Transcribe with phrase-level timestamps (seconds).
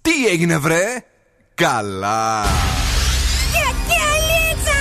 [0.00, 0.82] Τι έγινε βρε;
[1.54, 2.44] Καλά.
[3.52, 4.80] Κακιαλίτσα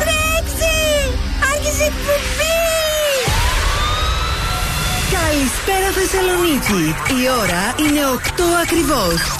[0.00, 0.78] Τρέξει.
[1.52, 2.58] Άρχισε εκπομπή.
[5.12, 6.94] Καλησπέρα Θεσσαλονίκη.
[7.22, 9.39] Η ώρα είναι 8 ακριβώς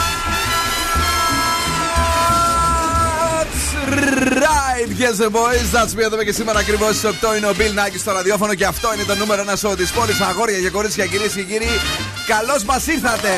[4.41, 7.97] Right, yes boys, that's me εδώ και σήμερα ακριβώς στις 8 είναι ο Bill Nike
[7.97, 10.19] στο ραδιόφωνο και αυτό είναι το νούμερο ένα show της πόλης.
[10.21, 11.69] Αγόρια και κορίτσια, κυρίες και κύριοι,
[12.27, 13.29] καλώς μας ήρθατε!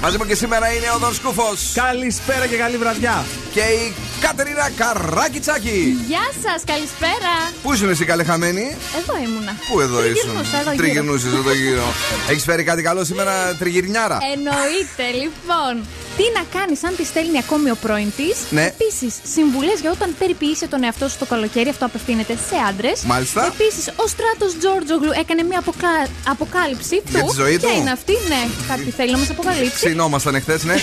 [0.00, 1.72] Μαζί μου και σήμερα είναι ο Δον Σκούφος.
[1.74, 3.24] Καλησπέρα και καλή βραδιά.
[3.52, 5.96] Και η Κατερίνα Καράκιτσάκη.
[6.06, 7.34] Γεια σας, καλησπέρα.
[7.62, 9.56] Πού ήσουν εσύ καλεχαμένη, Εδώ ήμουνα.
[9.68, 10.82] Πού εδώ ήσουν; Τριγυρνούσα εδώ γύρω.
[10.82, 11.92] Τριγυρνούσες εδώ γύρω.
[12.28, 15.84] Έχεις φέρει κάτι καλό σήμερα, τριγυρνιάρα; Εννοείται, λοιπόν.
[16.16, 18.36] Τι να κάνεις αν τη στέλνει ακόμη ο πρώην της.
[18.50, 18.64] Ναι.
[18.74, 21.68] Επίσης, συμβουλές για όταν περιποιείσαι τον εαυτό σου το καλοκαίρι.
[21.68, 23.02] Αυτό απευθύνεται σε άντρες.
[23.02, 23.40] Μάλιστα.
[23.54, 27.26] Επίσης, ο Στράτος Τζόρτζογλου έκανε μια αποκα- αποκάλυψη Για του.
[27.26, 28.42] τη ζωή Ποια του; είναι αυτή, ναι.
[28.68, 29.74] Κάτι θέλει να μας αποκαλύψει.
[29.84, 30.74] Ξυνόμασταν εχθές, ναι.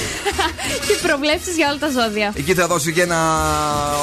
[0.87, 2.33] και προβλέψεις για όλα τα ζώδια.
[2.41, 3.19] Εκεί θα δώσει και ένα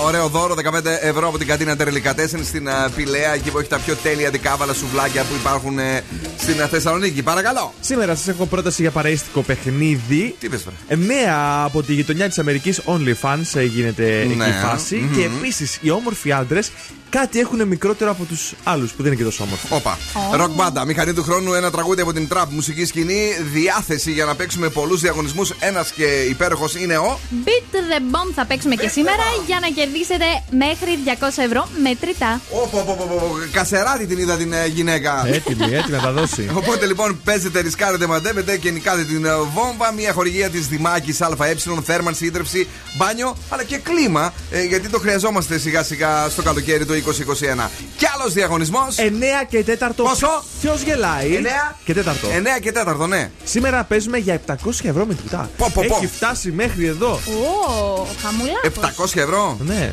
[0.04, 3.78] ωραίο δώρο 15 ευρώ από την κατίνα Τερλικατέσεν στην ε, Πηλαία, εκεί που έχει τα
[3.78, 6.02] πιο τέλεια αντικάβαλα σουβλάκια που υπάρχουν ε,
[6.38, 7.22] στην ε, Θεσσαλονίκη.
[7.22, 7.74] Παρακαλώ.
[7.80, 10.34] Σήμερα σας έχω πρόταση για παραίστικο παιχνίδι.
[10.40, 10.74] Τι πες, βρε.
[10.88, 14.44] Ε, Νέα από τη γειτονιά της Αμερικής OnlyFans ε, γίνεται Ναι.
[14.44, 14.96] εκεί η φάση.
[14.96, 15.16] Μμμ.
[15.16, 16.70] Και επίσης οι όμορφοι άντρες
[17.11, 19.66] κάτι έχουν μικρότερο από τους άλλους που δεν είναι και τόσο όμορφοι.
[19.70, 19.98] Όπα.
[20.33, 23.36] Ροκ μπάντα, μηχανή του χρόνου, ένα τραγούδι από την τραπ μουσική σκηνή.
[23.53, 25.50] Διάθεση για να παίξουμε πολλούς διαγωνισμούς.
[25.58, 27.19] Ένας και υπέροχος είναι ο.
[27.44, 32.41] Beat the Bomb θα παίξουμε και σήμερα για να κερδίσετε μέχρι 200 ευρώ μετρητά.
[32.50, 33.47] Όπα, όπα, όπα, όπα.
[33.53, 35.22] Κασεράτη την είδα την ε, γυναίκα.
[35.26, 36.50] Έτοιμη, έτοιμη να τα δώσει.
[36.60, 39.93] Οπότε λοιπόν παίζετε, ρισκάρετε, μαντεύετε και νικάτε την ε, βόμβα.
[39.97, 41.54] Μια χορηγία της Δημάκης ΑΕ,
[41.84, 44.32] θέρμανση, ίδρυψη, μπάνιο αλλά και κλίμα.
[44.50, 47.71] ε, γιατί το χρειαζόμαστε σιγά σιγά στο καλοκαίρι το 2021.
[47.97, 48.97] Κι άλλος διαγωνισμός.
[48.99, 49.91] 9 και 4.
[49.97, 52.28] Πόσο; Ποιος γελάει; 9 και 4.
[52.56, 53.31] 9 και 4, ναι.
[53.44, 55.50] Σήμερα παίζουμε για 700 ευρώ μετρητά.
[55.56, 55.94] Πω, πω, πω.
[55.97, 57.12] Έχει φτάσει μέχρι εδώ.
[57.12, 58.61] Ω, χαμουλά.
[58.62, 59.93] 700 ευρώ; Ναι.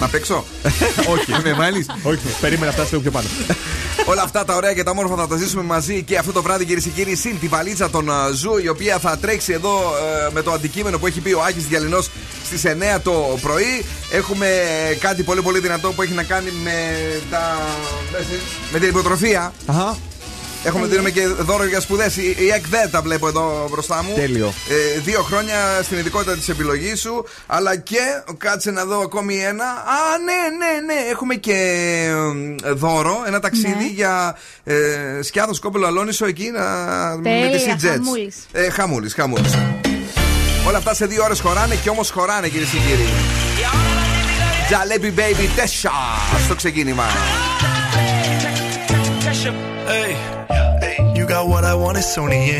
[0.00, 0.44] Να παίξω;
[1.14, 1.32] Όχι.
[1.42, 3.28] Με βάλεις; Όχι, περίμενα να φτάσει λίγο πιο πάνω.
[4.10, 6.64] Όλα αυτά τα ωραία και τα όμορφα θα τα ζήσουμε μαζί και αυτό το βράδυ,
[6.64, 9.74] κυρίες και κύριοι, συν τη βαλίτσα των α, Zoo, η οποία θα τρέξει εδώ
[10.26, 12.00] ε, με το αντικείμενο που έχει πει ο Άκης Διαλυνό
[12.44, 12.62] στις
[12.96, 13.84] 9 το πρωί.
[14.10, 14.46] Έχουμε
[15.00, 16.72] κάτι πολύ πολύ δυνατό που έχει να κάνει με
[17.30, 17.58] τα.
[18.72, 19.52] με την υποτροφία.
[19.66, 19.96] Αχα.
[20.66, 22.16] Έχουμε δίνουμε και δώρο για σπουδές.
[22.16, 24.14] Η, η ΕΚΔΕ τα βλέπω εδώ μπροστά μου.
[24.14, 24.52] Τέλειο.
[24.96, 27.24] Ε, δύο χρόνια στην ειδικότητα της επιλογής σου.
[27.46, 27.98] Αλλά και
[28.38, 29.64] κάτσε να δω ακόμη ένα.
[29.64, 31.10] Α, ναι, ναι, ναι.
[31.10, 31.52] Έχουμε και
[32.64, 33.22] ε, δώρο.
[33.26, 34.74] Ένα ταξίδι για ε,
[35.20, 36.64] Σκιάδος Κόμπελο Αλόνισο εκεί να,
[37.16, 37.90] με Τέλεια, τη Sea Jets.
[37.90, 38.36] χαμούλης.
[38.52, 39.54] Ε, χαμούλης, χαμούλης.
[40.66, 43.08] Όλα αυτά σε δύο ώρες χωράνε και όμως χωράνε κυρίες και κύριοι.
[44.66, 45.90] Τζαλέπι Baby Τέσσα
[46.44, 47.04] στο ξεκίνημα.
[49.88, 50.35] Hey,
[51.36, 52.58] I what I want is suniye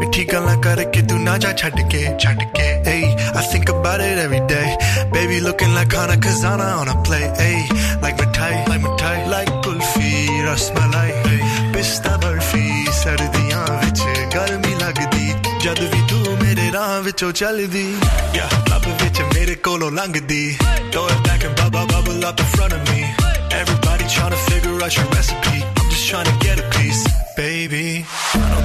[0.00, 3.02] mithi galan karke tu na ja chhad ke chhad ke ay
[3.40, 4.68] I think about it every day.
[5.16, 7.56] Baby looking like khana khazana on a play ay
[8.04, 10.12] like mithai like mithai like kulfi
[10.46, 11.40] rasmalai ay
[11.74, 12.64] pista barfi
[13.02, 15.26] sardiyan vich garmi lagdi.
[15.64, 17.84] ਜਦ ਵੀ ਤੂੰ ਮੇਰੇ ਰਾਹ ਵਿੱਚੋਂ ਚੱਲਦੀ
[18.34, 20.56] ਯਾ ਲੱਭ ਵਿੱਚ ਮੇਰੇ ਕੋਲੋਂ ਲੰਘਦੀ
[20.92, 23.02] throw it back and bubble bubble up in front of me
[23.62, 25.58] Everybody trying to figure out your recipe.
[25.62, 26.73] I'm just trying to get it.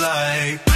[0.00, 0.69] like.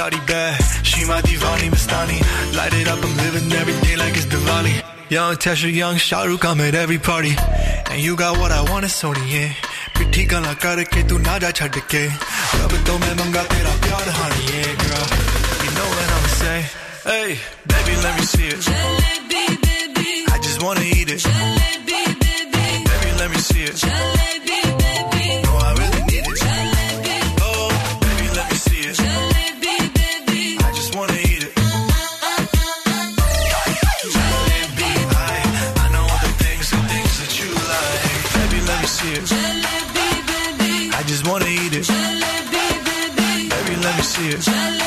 [0.00, 2.18] Shawty bad, she my divani Mastani.
[2.56, 4.82] Light it up, I'm living every day like it's Diwali.
[5.10, 7.34] Young Tesha, young Shahrukh, I'm at every party.
[7.90, 9.52] And you got what I want, it's Sony, yeah.
[9.96, 12.02] पिट्ठी गला करके तू ना जा छड़ के
[12.64, 15.06] अब तो मैं मंगा तेरा प्यार हानी yeah, girl
[15.64, 16.58] you know what I'm say
[17.08, 17.30] hey
[17.72, 18.60] baby let me see it
[20.34, 21.24] I just wanna eat it
[22.92, 24.29] baby let me see it no
[44.11, 44.80] See it.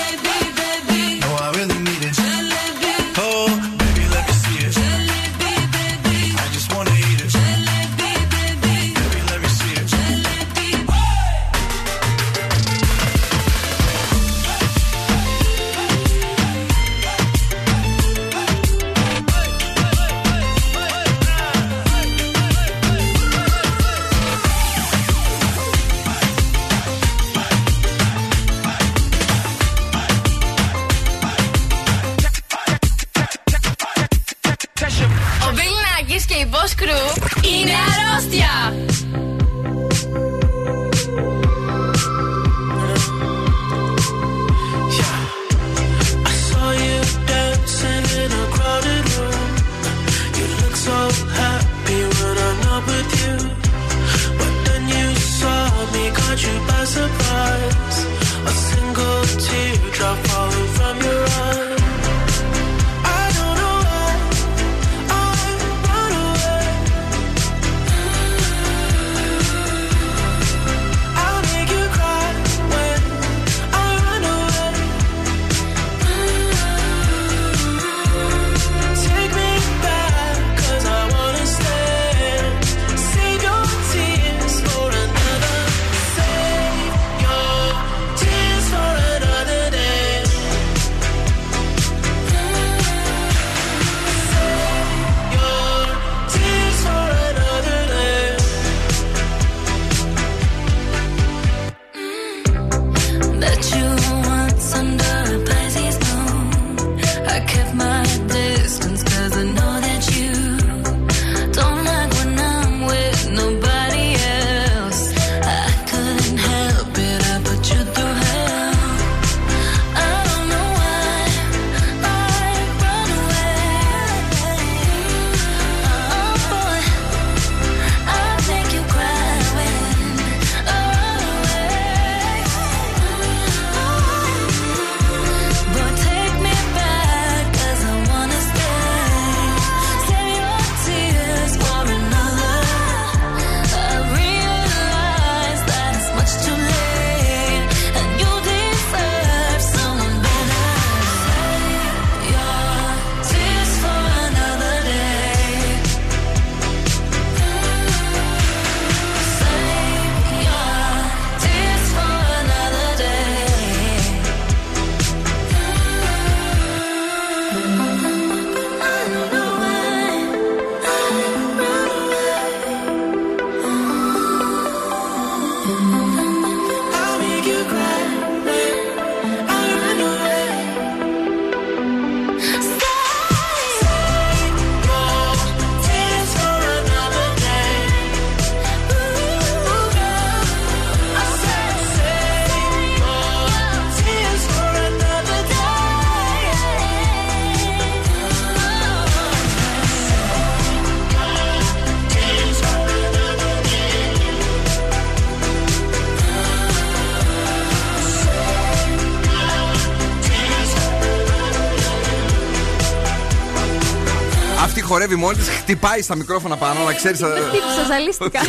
[215.04, 217.20] Χορεύει μόλις τη, χτυπάει στα μικρόφωνα πάνω, να ξέρεις.
[217.20, 218.40] Χτύπησα, ζαλίστηκα.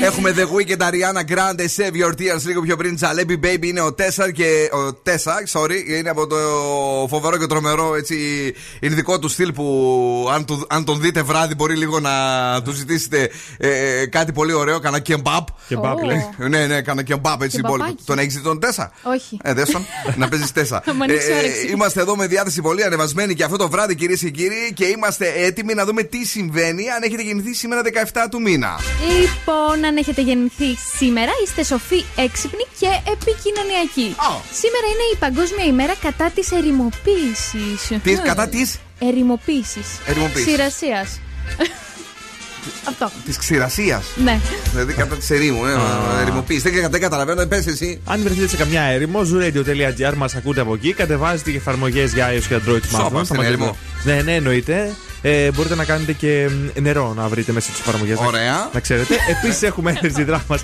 [0.08, 2.98] Έχουμε The Weekend Ariana Grande, Save Your Tears λίγο πιο πριν.
[3.00, 4.70] Jalebi Baby είναι ο Τέσσαρ και.
[4.72, 6.36] Ο Τέσσα, sorry, είναι από το
[7.08, 8.16] φοβερό και τρομερό έτσι
[8.80, 12.10] ειδικό του στυλ που αν, του- αν τον δείτε βράδυ μπορεί λίγο να
[12.64, 14.78] του ζητήσετε ε, κάτι πολύ ωραίο.
[14.80, 15.46] Κάνα κεμπάπ.
[15.68, 16.06] Και μπαπ, Ω.
[16.06, 16.28] λέει.
[16.48, 17.56] Ναι, ναι, κάνα κεμπάπ έτσι.
[17.56, 17.80] Κεμπαπάκι.
[17.82, 17.96] πολύ.
[18.04, 18.92] Τον έχεις δει τον Τέσσα.
[19.02, 19.38] Όχι.
[19.42, 20.82] Ε, δες τον, να παίζεις Τέσσα.
[20.84, 21.66] Θα μου ανοίξει όρεξη.
[21.68, 25.32] είμαστε εδώ με διάθεση πολύ ανεβασμένη και αυτό το βράδυ κυρίες και κύριοι και είμαστε
[25.36, 27.80] έτοιμοι να δούμε τι συμβαίνει αν έχετε γεννηθεί σήμερα
[28.12, 28.78] 17 του μήνα.
[29.20, 34.08] Λοιπόν, αν έχετε γεννηθεί σήμερα, είστε σοφοί, έξυπνοι και επικοινωνιακοί.
[34.28, 34.30] Α.
[34.62, 37.80] Σήμερα είναι η Παγκόσμια ημέρα κατά της ερημοποίησης.
[38.02, 38.68] Τι, κατά της;
[38.98, 39.86] Ερημοποίησης.
[40.06, 40.46] Ερημοποίησης.
[40.46, 41.08] Ξηρασίας.
[42.90, 43.10] Αυτό.
[43.24, 44.04] της ξηρασίας.
[44.16, 44.40] Ναι.
[44.70, 45.64] Δηλαδή κατά της ερήμου.
[45.66, 45.70] Ε,
[46.22, 46.62] ερημοποίησης.
[46.72, 48.00] Δεν, δεν καταλαβαίνω, πες εσύ.
[48.04, 50.92] Αν βρεθείτε σε καμιά έρημο, zooradio.gr μας ακούτε από εκεί.
[50.92, 53.24] Κατεβάζετε και εφαρμογές για iOS και Android Σώπα, smartphones.
[53.24, 53.76] στην Θα μας έρημο.
[54.04, 54.14] δείτε.
[54.16, 54.94] Ναι, ναι, εννοείται.
[55.22, 58.18] Ε, μπορείτε να κάνετε και μ, νερό να βρείτε μέσα στις εφαρμογές.
[58.18, 58.70] Ωραία.
[58.72, 59.14] Να ξέρετε.
[59.28, 60.58] Επίσης έχουμε Energy Drama 88,9,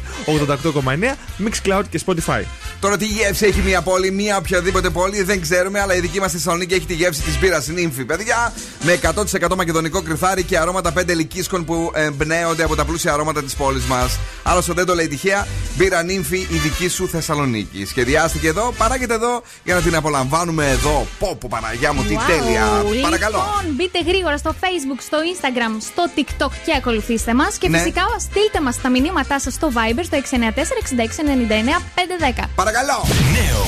[1.46, 2.42] Mixcloud και Spotify.
[2.80, 6.32] Τώρα τι γεύση έχει μια πόλη, μια οποιαδήποτε πόλη, δεν ξέρουμε, αλλά η δική μας
[6.32, 8.52] Θεσσαλονίκη έχει τη γεύση της μπύρας νύμφη, παιδιά.
[8.82, 13.54] Με 100% μακεδονικό κρυθάρι και αρώματα 5 λυκίσκων που εμπνέονται από τα πλούσια αρώματα της
[13.54, 14.18] πόλης μας.
[14.42, 17.86] Άλλωστε δεν το λέει τυχαία, μπύρα Νύμφη η δική σου Θεσσαλονίκη.
[17.86, 21.06] Σχεδιάστηκε εδώ, παράγεται εδώ για να την απολαμβάνουμε εδώ.
[21.18, 22.22] Πω, πω, Παναγιά μου, τι Wow.
[22.26, 22.84] τέλεια.
[23.02, 23.36] Παρακαλώ.
[23.36, 27.56] Λοιπόν, μπείτε γρήγορα στο Facebook, στο Instagram, στο TikTok και ακολουθήστε μας.
[27.58, 27.78] Και Ναι.
[27.78, 32.44] φυσικά στείλτε μας τα μηνύματά σας στο Viber στο 694-6699-510.
[32.66, 33.04] Παρακαλώ.
[33.32, 33.64] Νέο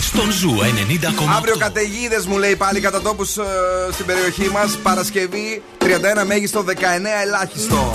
[0.00, 1.36] στον Zoo 90,8.
[1.36, 3.36] Αύριο καταιγίδες μου λέει πάλι κατά τόπους
[3.92, 4.78] στην περιοχή μας.
[4.82, 6.72] Παρασκευή 31 μέγιστο, 19
[7.22, 7.92] ελάχιστο.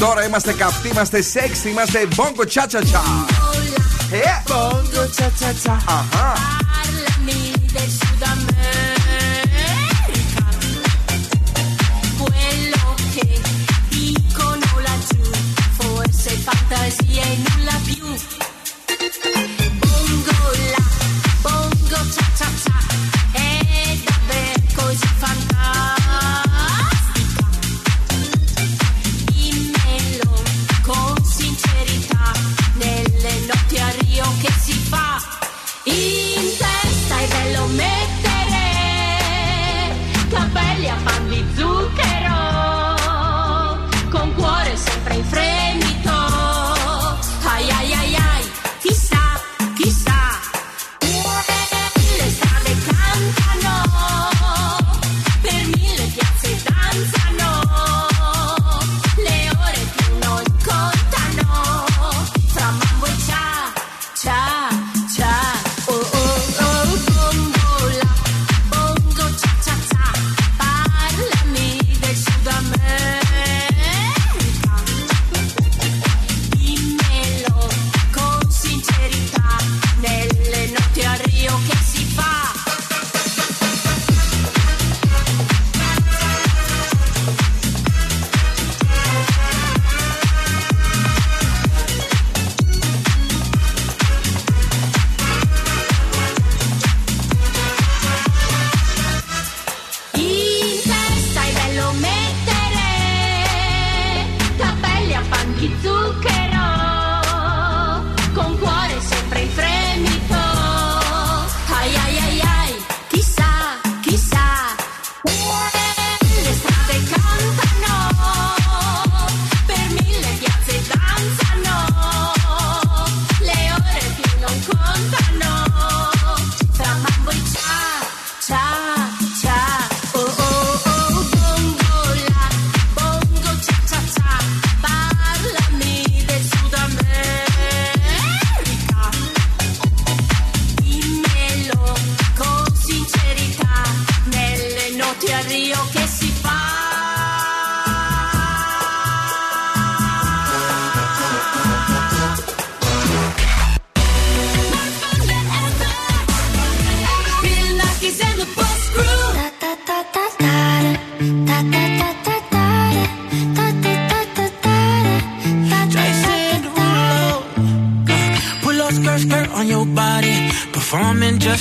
[0.00, 3.02] Τώρα είμαστε καυτοί, είμαστε σεξ, είμαστε μπόγκο τσα τσα τσα.
[4.10, 5.28] Ε, Bongo cha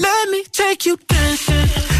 [0.00, 1.99] let me take you dancing.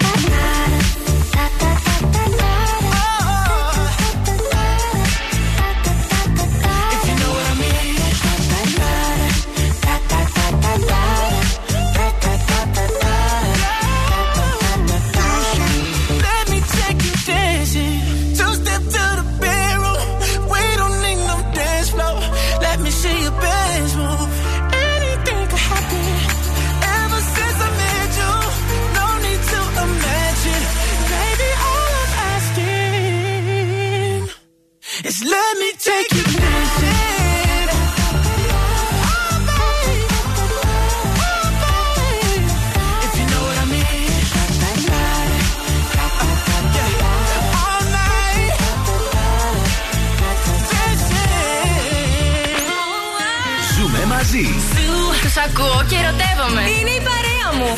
[56.40, 56.62] και ερωτεύομαι.
[56.80, 57.70] Είναι η παρέα μου.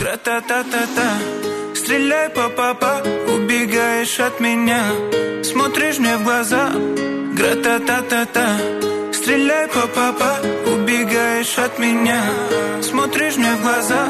[0.00, 1.08] Гра-та-та-та-та
[1.80, 2.92] Стреляй, папа,
[3.34, 4.82] убегаешь от меня
[5.50, 6.64] Смотришь мне в глаза
[7.38, 8.46] Гра-та-та-та-та
[9.12, 10.30] Стреляй, папа,
[10.72, 12.20] убегаешь от меня
[12.88, 14.02] Смотришь мне в глаза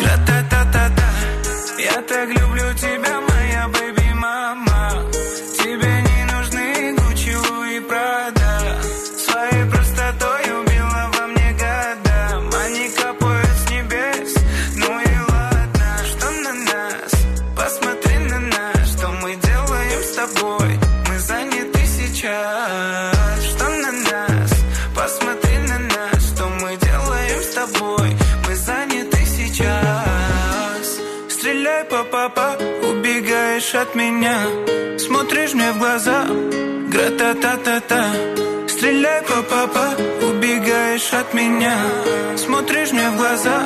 [0.00, 1.08] Гра-та-та-та-та
[1.92, 3.97] Я так люблю тебя, моя бэби-мама
[33.81, 34.37] от меня.
[34.97, 36.25] Смотришь мне в глаза.
[36.91, 38.03] Гра-та-та-та-та
[38.67, 39.87] Стреляй, папа,
[40.21, 41.77] убегаешь от меня.
[42.37, 43.57] Смотришь мне в глаза.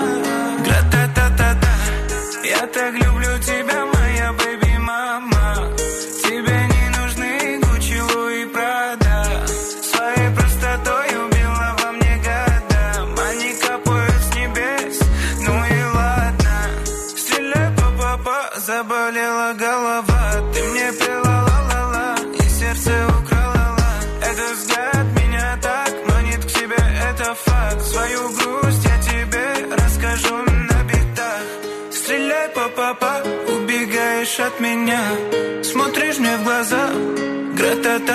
[0.65, 1.73] Гра-та-та-та-та
[2.43, 3.12] Я так люблю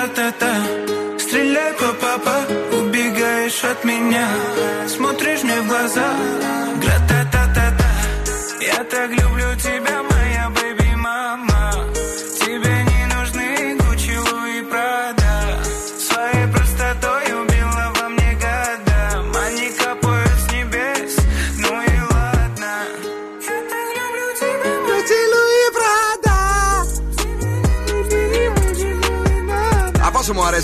[0.09, 2.41] Гра-та-та-та-та Стреляй, папа,
[2.73, 4.27] убегаешь от меня.
[4.87, 6.09] Смотришь мне в глаза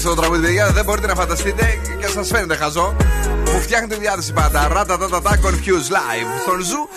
[0.08, 2.96] όσο μου αρέσει το τραγούδι, παιδιά, δεν μπορείτε να φανταστείτε και σας φαίνεται χαζό.
[3.46, 4.68] Μου φτιάχνει τη διάθεση πάντα.
[4.68, 6.42] Ράτα τα τα τα confuse live.
[6.42, 6.90] Στον Zoo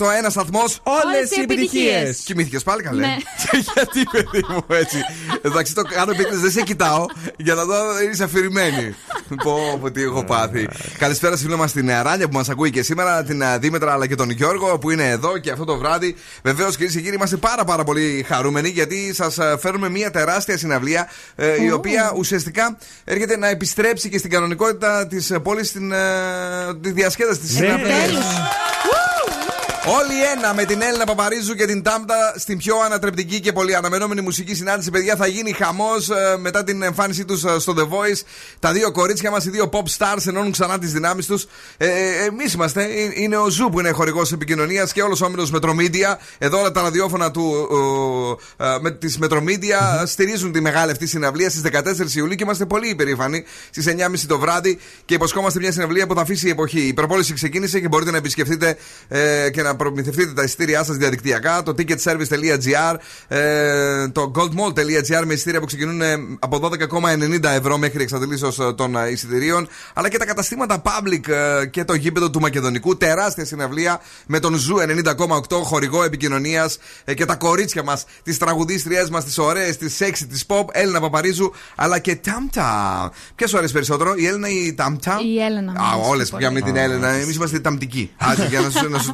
[0.00, 0.64] 90,8 ένας σταθμός.
[0.82, 2.18] Όλες οι επιτυχίες.
[2.24, 3.16] Κοιμήθηκες πάλι καλέ; Ναι.
[3.74, 4.98] Γιατί, παιδί μου, έτσι.
[5.42, 7.04] Εντάξει, το κάνω επίτηδες, δεν σε κοιτάω
[7.36, 8.94] για να δω αν είσαι αφηρημένη.
[9.34, 10.68] Πω, πω, τι έχω πάθει.
[10.98, 13.92] Καλησπέρα στη φίλη μας την ε, Ράλια που μας ακούει και σήμερα, την ε, Δήμητρα
[13.92, 16.16] αλλά και τον Γιώργο που είναι εδώ και αυτό το βράδυ.
[16.42, 21.08] Βεβαίως, κυρίες και κύριοι, είμαστε πάρα, πάρα πολύ χαρούμενοι γιατί σας φέρνουμε μια τεράστια συναυλία
[21.36, 25.98] ε, η οποία ουσιαστικά έρχεται να επιστρέψει και στην κανονικότητα της πόλης, στην ε,
[26.82, 27.66] τη διασκέδαση της Ναι.
[27.66, 28.24] συναυλίας.
[29.90, 34.20] Όλοι ένα με την Έλενα Παπαρίζου και την Τάμτα στην πιο ανατρεπτική και πολύ αναμενόμενη
[34.20, 34.90] μουσική συνάντηση.
[34.90, 36.08] Παιδιά, θα γίνει χαμός
[36.40, 38.22] μετά την εμφάνισή τους στο The Voice.
[38.58, 41.46] Τα δύο κορίτσια μας, οι δύο pop stars, ενώνουν ξανά τις δυνάμεις τους.
[41.76, 41.88] Ε,
[42.24, 42.82] Εμείς είμαστε.
[42.82, 46.18] Ε, Είναι ο Zoo που είναι χορηγός επικοινωνίας και όλος ο όμιλος Metromedia.
[46.38, 47.68] Εδώ όλα τα ραδιόφωνα του
[48.56, 51.62] ε, ε, με, της Μετρομίδια στηρίζουν τη μεγάλη αυτή συναυλία στις
[52.10, 56.14] 14 Ιουλίου και είμαστε πολύ υπερήφανοι στις 9.30 το βράδυ και υποσχόμαστε μια συναυλία που
[56.14, 56.80] θα αφήσει η εποχή.
[56.80, 58.76] Η προπόληση ξεκίνησε και μπορείτε να επισκεφτείτε
[59.08, 61.62] ε, και να προμηθευτείτε τα εισιτήριά σας διαδικτυακά.
[61.62, 62.94] Το ticketservice.gr,
[63.28, 69.10] ε, το goldmall.gr με εισιτήρια που ξεκινούν ε, από 12,90 ευρώ μέχρι εξαντλήσεως των ε,
[69.10, 69.68] εισιτηρίων.
[69.94, 72.96] Αλλά και τα καταστήματα public ε, και το γήπεδο του Μακεδονικού.
[72.96, 74.76] Τεράστια συναυλία με τον Zoo
[75.48, 76.78] 90,8 χορηγό επικοινωνίας
[77.14, 81.52] και τα κορίτσια μας, τις τραγουδίστριές μας, τις ωραίες, τις σεξι, τις pop, Έλενα Παπαρίζου,
[81.74, 83.12] αλλά και Τάμτα.
[83.34, 85.72] Ποια σου αρέσει περισσότερο, η Έλενα ή η Τάμτα; Η Έλενα.
[85.72, 86.42] μου Α, αρέσει όλες πολύ.
[86.42, 87.08] πια με την Έλενα.
[87.08, 88.12] Εμείς είμαστε οι ταμτικοί.
[88.16, 89.12] Άντε, για να σου,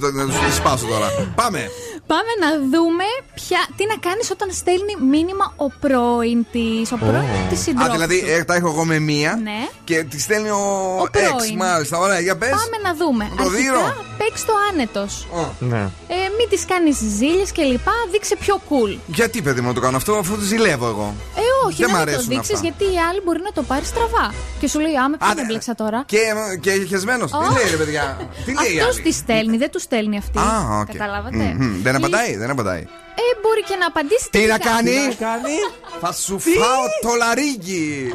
[0.62, 1.08] να σου, να σου τις σπάσω τώρα.
[1.34, 1.70] Πάμε.
[2.06, 6.92] Πάμε να δούμε ποια, τι να κάνεις όταν στέλνει μήνυμα ο πρώην της.
[6.92, 7.90] Ο πρώην της Α, συντρόφου.
[7.92, 8.30] δηλαδή του.
[8.30, 9.68] ε, τα έχω εγώ με μία Ναι.
[9.84, 10.62] και τη στέλνει ο,
[11.00, 11.56] Ο Εξ, πρώην.
[11.56, 11.98] μάλιστα.
[11.98, 12.50] Ωραία, για πες.
[12.50, 13.30] Πάμε να δούμε.
[13.36, 13.78] Το δίνω.
[13.78, 15.26] Αρχικά, παίξει το άνετος.
[15.58, 15.82] Ναι.
[16.08, 17.92] Ε, μην της κάνεις ζήλε και λοιπά.
[18.10, 18.98] Δείξε πιο cool.
[19.06, 21.14] Γιατί παιδί μου να το κάνω αυτό, αφού τη ζηλεύω εγώ.
[21.36, 22.66] Ε, όχι, Δεν μ' να μην το αρέσουν δείξεις αυτά.
[22.68, 24.34] γιατί η άλλη μπορεί να το πάρει στραβά.
[24.60, 25.40] Και σου λέει, Άμε, ποιον ναι.
[25.42, 26.02] έμπλεξα τώρα.
[26.06, 26.18] Και,
[26.60, 27.30] και χεσμένος.
[27.30, 27.40] Τι Ω.
[27.40, 30.38] λέει, ρε παιδιά; Τι λέει η Αυτό άλλη; τη στέλνει, δεν του στέλνει αυτή.
[30.38, 30.86] Α, οκ.
[30.92, 31.82] Καταλάβατε; Μμμ.
[31.82, 32.86] Δεν Ή- απαντάει, δεν απαντάει.
[33.16, 34.28] Ε, μπορεί και να απαντήσει.
[34.30, 34.70] Τι να τελικά.
[34.70, 35.56] κάνει; Κάνει;
[36.00, 38.12] Θα σου φάω το λαρίκι.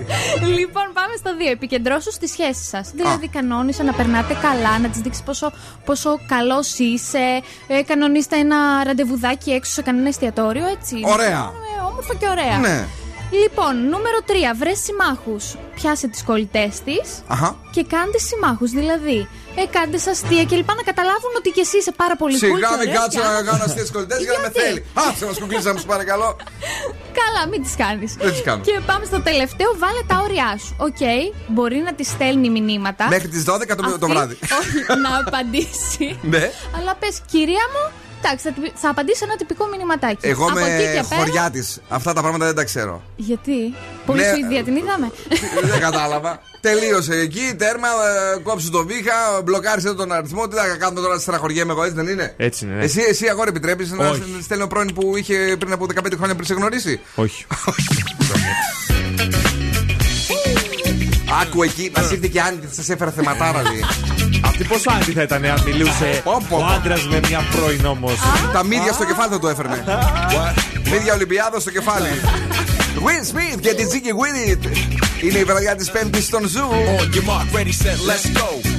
[0.58, 1.52] Λοιπόν, πάμε στο 2.
[1.52, 2.92] Επικεντρώσου στη σχέση σας.
[2.94, 5.52] Δηλαδή, κανόνισε να περνάτε καλά, να τη δείξεις πόσο,
[5.86, 7.42] πόσο καλός είσαι.
[7.68, 10.96] Ε, κανονίστε ένα ραντεβουδάκι έξω σε κανένα εστιατόριο, έτσι.
[11.06, 11.52] Ωραία.
[11.78, 12.58] Ε, όμορφα και ωραία.
[12.58, 12.88] Ναι.
[13.32, 14.32] Λοιπόν, νούμερο 3.
[14.62, 15.44] Βρες συμμάχους.
[15.76, 17.56] Πιάσε τις κολλητές της Αχα.
[17.72, 18.70] και κάντε συμμάχους.
[18.72, 22.40] Δηλαδή, ε, κάντε αστεία και λοιπά να καταλάβουν ότι και εσύ είσαι πάρα πολύ cool.
[22.40, 23.50] Σιγά και μην ωραίος κάτσω και να άμεσος.
[23.50, 24.80] κάνω αστείε κολλητές για να με Γιατί; θέλει.
[25.02, 26.30] Α, σε μας κουκλίσει να μου παρακαλώ.
[27.20, 28.12] Καλά, μην τις κάνεις.
[28.24, 28.62] Δεν τις κάνω.
[28.68, 30.72] Και πάμε στο τελευταίο, βάλε τα όρια σου.
[30.88, 31.02] Οκ,
[31.56, 33.04] μπορεί να τη στέλνει μηνύματα.
[33.16, 34.36] Μέχρι τις 12 το, το Αυτή, βράδυ.
[34.60, 36.06] Όχι, να απαντήσει.
[36.34, 36.44] Ναι.
[36.78, 37.84] Αλλά πες, κυρία μου,
[38.22, 40.28] εντάξει, θα, τυπι- θα απαντήσω ένα τυπικό μηνυματάκι.
[40.28, 41.22] Εγώ Από εκεί είμαι και πέρα.
[41.22, 41.80] χωριά της.
[41.90, 43.04] Αυτά τα πράγματα δεν τα ξέρω.
[43.16, 43.74] Γιατί;
[44.06, 44.28] Πολύ Ναι.
[44.34, 45.12] Σουηδία την είδαμε.
[45.72, 46.42] Δεν κατάλαβα.
[46.62, 47.88] Τελείωσε εκεί, τέρμα,
[48.36, 50.48] ε, κόψου το βήχα, μπλοκάρισε τον αριθμό.
[50.48, 52.74] Τι θα κάνουμε τώρα, στεναχωριέμαι εγώ, έτσι δεν είναι; Έτσι είναι.
[52.76, 52.84] ναι.
[52.84, 54.24] Εσύ, εσύ αγόρι, επιτρέπεις να Όχι.
[54.36, 57.46] σε- στέλνει ο πρώην που είχε πριν από 15 χρόνια πριν σε γνωρίσει; Όχι.
[61.42, 63.62] Άκου εκεί, μας ήρθε και Άννη και σας έφερα θεματάρα.
[63.62, 63.84] λέει.
[64.44, 66.66] Αυτή πόσο άντι θα ήταν αν μιλούσε Πω, πω, ο πω.
[66.66, 68.14] άντρας με μια πρώην όμως.
[68.54, 69.84] Τα μύδια στο κεφάλι θα το έφερνε.
[70.92, 72.10] Μύδια Ολυμπιάδα στο κεφάλι.
[72.96, 74.78] Will Smith και Gettin' Jiggy Wit It.
[75.24, 76.68] Είναι η βραδιά της Πέμπτης στον Zoo.
[77.00, 78.79] On your mark, ready, set, let's go.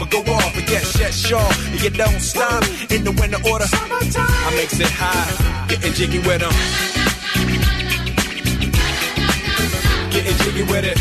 [0.00, 0.56] or go off.
[0.56, 1.48] And get shut shaw.
[1.82, 3.66] You don't stop in the winter order.
[3.68, 6.52] I makes it high, getting jiggy with them.
[10.10, 10.98] Getting jiggy with it.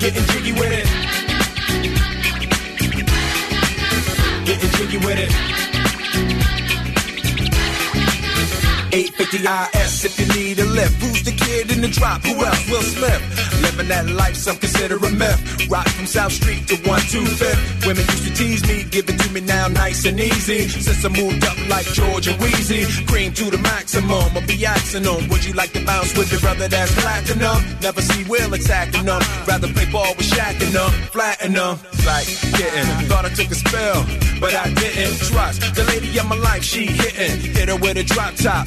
[0.00, 0.86] Getting jiggy with it.
[4.46, 5.65] Getting jiggy with it.
[8.96, 9.44] Eight Hit the
[9.76, 10.96] IS if you need a lift.
[11.02, 12.24] Who's the kid in the drop?
[12.24, 12.64] Who else?
[12.70, 13.20] Will Smith.
[13.60, 15.68] Living that life, some consider a myth.
[15.68, 17.86] Rock from South Street to 125th.
[17.86, 20.68] Women used to tease me, give it to me now nice and easy.
[20.68, 24.32] Since I moved up like George and Wheezy, cream to the maximum.
[24.32, 25.28] I'll be axing them.
[25.28, 27.60] Would you like to bounce with your brother that's platinum?
[27.82, 29.20] Never see Will attacking them.
[29.46, 31.76] Rather play ball with Shaq and them, flatten them.
[32.08, 34.06] Like getting, thought I took a spell,
[34.40, 36.64] but I didn't trust the lady of my life.
[36.64, 38.66] She hitting, hit her with a drop top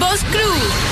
[0.00, 0.89] Boscru.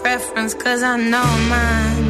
[0.00, 0.54] Preference?
[0.54, 2.09] Cause I know mine.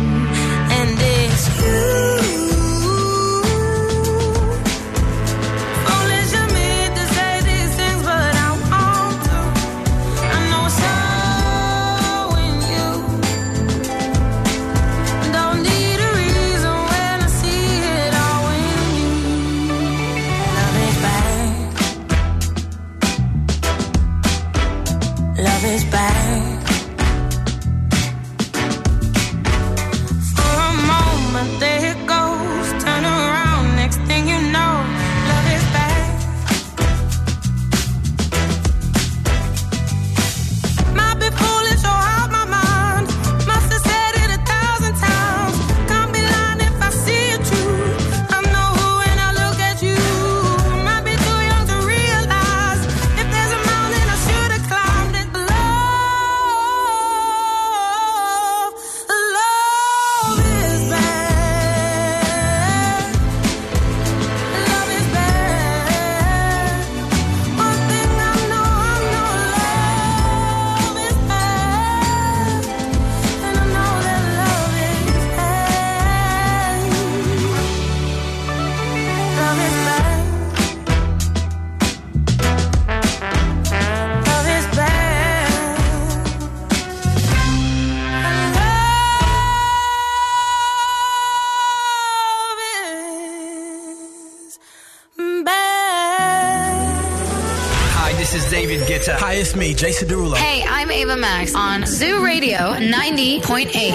[99.60, 100.36] Me, Jason Derulo.
[100.36, 103.94] Hey, I'm Ava Max on Zoo Radio 90.8.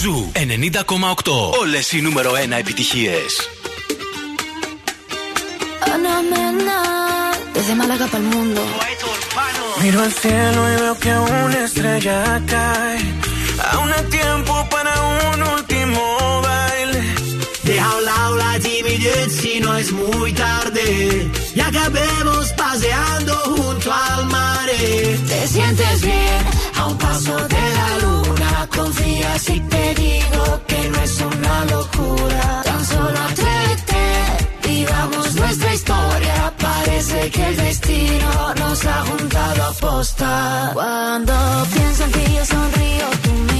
[0.00, 1.58] Ζου 90,8.
[1.60, 3.48] Όλες οι νούμερο 1 επιτυχίες.
[5.92, 6.80] Ana Mena,
[7.54, 8.62] desde Málaga para el mundo.
[9.82, 12.98] Miro al cielo y veo que una estrella cae.
[13.72, 14.92] Aún hay tiempo para
[15.32, 17.14] un último baile.
[17.62, 21.30] Deja a un lado la timidez si no es muy tarde.
[21.54, 24.68] Y acabemos paseando junto al mar.
[25.28, 26.44] Te sientes bien
[26.76, 28.68] a un paso de la luna.
[28.76, 32.62] Confía si te digo que no es una locura.
[32.64, 33.18] Tan solo
[37.28, 40.70] Que el destino nos ha juntado a posta.
[40.72, 41.32] Cuando
[41.72, 43.59] pienso en ti yo sonrío, tu mirada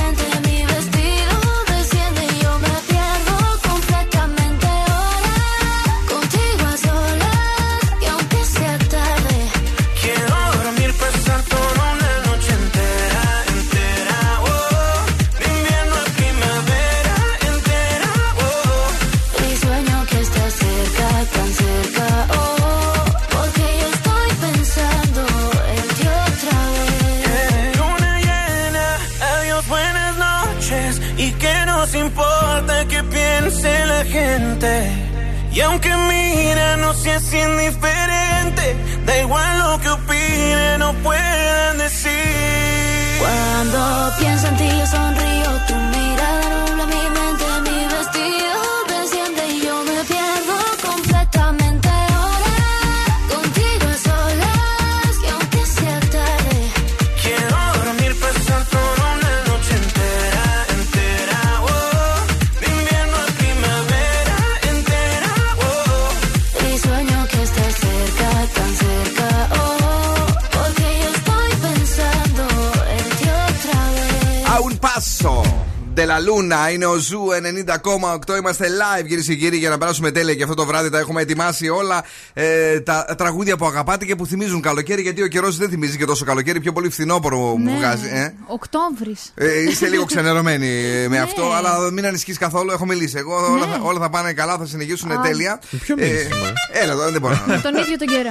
[35.53, 38.75] Y aunque mira, no seas indiferente.
[39.05, 42.11] Da igual lo que opinen o puedan decir.
[43.19, 46.20] Cuando pienso en ti yo sonrío, tu mirada
[76.01, 77.27] De la Luna είναι ο Zoo
[78.27, 78.37] 90,8.
[78.37, 81.21] Είμαστε live κυρίες και κύριοι για να περάσουμε τέλεια και αυτό το βράδυ τα έχουμε
[81.21, 85.01] ετοιμάσει όλα ε, τα τραγούδια που αγαπάτε και που θυμίζουν καλοκαίρι.
[85.01, 88.07] Γιατί ο καιρός δεν θυμίζει και τόσο καλοκαίρι, πιο πολύ φθινόπωρο μου βγάζει.
[88.11, 88.33] Ε.
[88.47, 89.31] Οκτώβρης.
[89.35, 90.69] Ε, είσαι λίγο ξενερωμένη
[91.09, 92.71] με αυτό, αλλά μην ανησυχείς καθόλου.
[92.71, 93.17] Έχω μιλήσει.
[93.17, 95.21] Εγώ όλα, θα, όλα θα πάνε καλά, θα συνεχίσουν Α.
[95.21, 95.61] τέλεια.
[95.81, 96.25] Ποιο μίλησες,
[96.71, 97.41] ε; Έλα εδώ, δεν μπορώ.
[97.45, 98.29] Με τον ίδιο τον καιρό.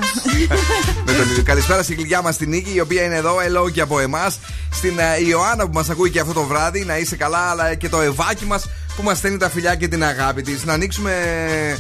[1.06, 1.42] με τον ίδιο.
[1.42, 3.36] Καλησπέρα στην κλειδιά μας την Νίκη, η οποία είναι εδώ.
[3.36, 4.40] Hello και από εμάς.
[4.72, 6.84] Στην ε, Ιωάννα που μας ακούει και αυτό το βράδυ.
[6.84, 10.04] Να είσαι καλά, αλλά και το Ευάκι μας που μας στέλνει τα φιλιά και την
[10.04, 10.64] αγάπη της.
[10.64, 11.76] Να ανοίξουμε ε,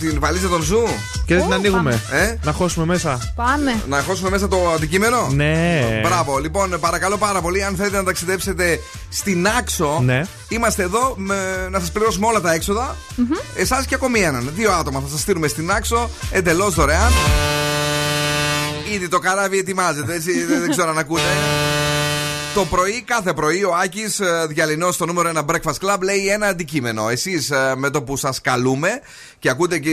[0.00, 0.82] την βαλίτσα του Zoo.
[1.26, 2.02] Και δεν την ανοίγουμε.
[2.12, 3.32] Ε; Να χώσουμε μέσα.
[3.36, 3.82] Πάμε.
[3.88, 5.80] Να χώσουμε μέσα το αντικείμενο; Ναι.
[6.02, 6.38] Μπράβο.
[6.38, 10.22] Λοιπόν, παρακαλώ πάρα πολύ, αν θέλετε να ταξιδέψετε στη Νάξο, Ναι.
[10.48, 12.96] είμαστε εδώ με, να σας πληρώσουμε όλα τα έξοδα.
[13.54, 14.50] Εσάς και ακόμη έναν.
[14.54, 17.12] Δύο άτομα θα σας στείλουμε στη Νάξο εντελώς δωρεάν.
[18.94, 21.22] Ήδη το καράβι ετοιμάζεται, έτσι, δεν, δεν ξέρω αν ακούτε.
[22.54, 27.08] Το πρωί, κάθε πρωί, ο Άκης Διαλυνός στο νούμερο 1 Breakfast Club λέει ένα αντικείμενο.
[27.08, 28.88] Εσείς με το που σας καλούμε
[29.38, 29.90] και ακούτε και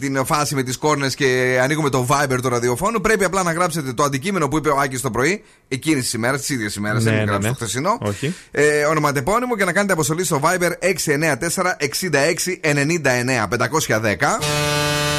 [0.00, 3.92] την φάση με τις κόρνες και ανοίγουμε το Viber του ραδιοφώνου, πρέπει απλά να γράψετε
[3.92, 7.10] το αντικείμενο που είπε ο Άκης το πρωί, εκείνης της ημέρας, της ίδιας ημέρας, Ναι,
[7.10, 7.52] δεν ναι, έχει γράψει ναι.
[7.52, 7.98] το χθεσινό.
[8.00, 8.34] Όχι.
[8.50, 15.09] Ε, ονοματεπώνυμο και να κάνετε αποστολή στο Viber 694 66 99 510.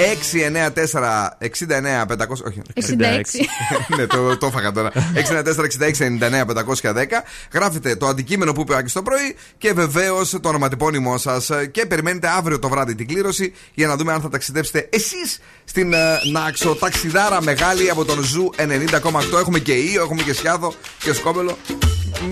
[0.00, 2.16] 694 69 500.
[2.46, 2.80] Όχι, 66.
[3.96, 4.92] ναι, το, το έφαγα τώρα.
[4.92, 4.96] 694-66-99-510.
[7.52, 11.50] Γράφετε το αντικείμενο που είπε ο Άκης το πρωί και βεβαίως το ονοματεπώνυμό σας.
[11.70, 15.92] Και περιμένετε αύριο το βράδυ την κλήρωση για να δούμε αν θα ταξιδέψετε εσείς στην
[15.92, 15.98] ε,
[16.32, 16.74] Νάξο.
[16.74, 19.38] Ταξιδάρα μεγάλη από τον Zoo 90,8.
[19.38, 21.56] Έχουμε και Ίο, έχουμε και Σκιάθο και Σκόπελο.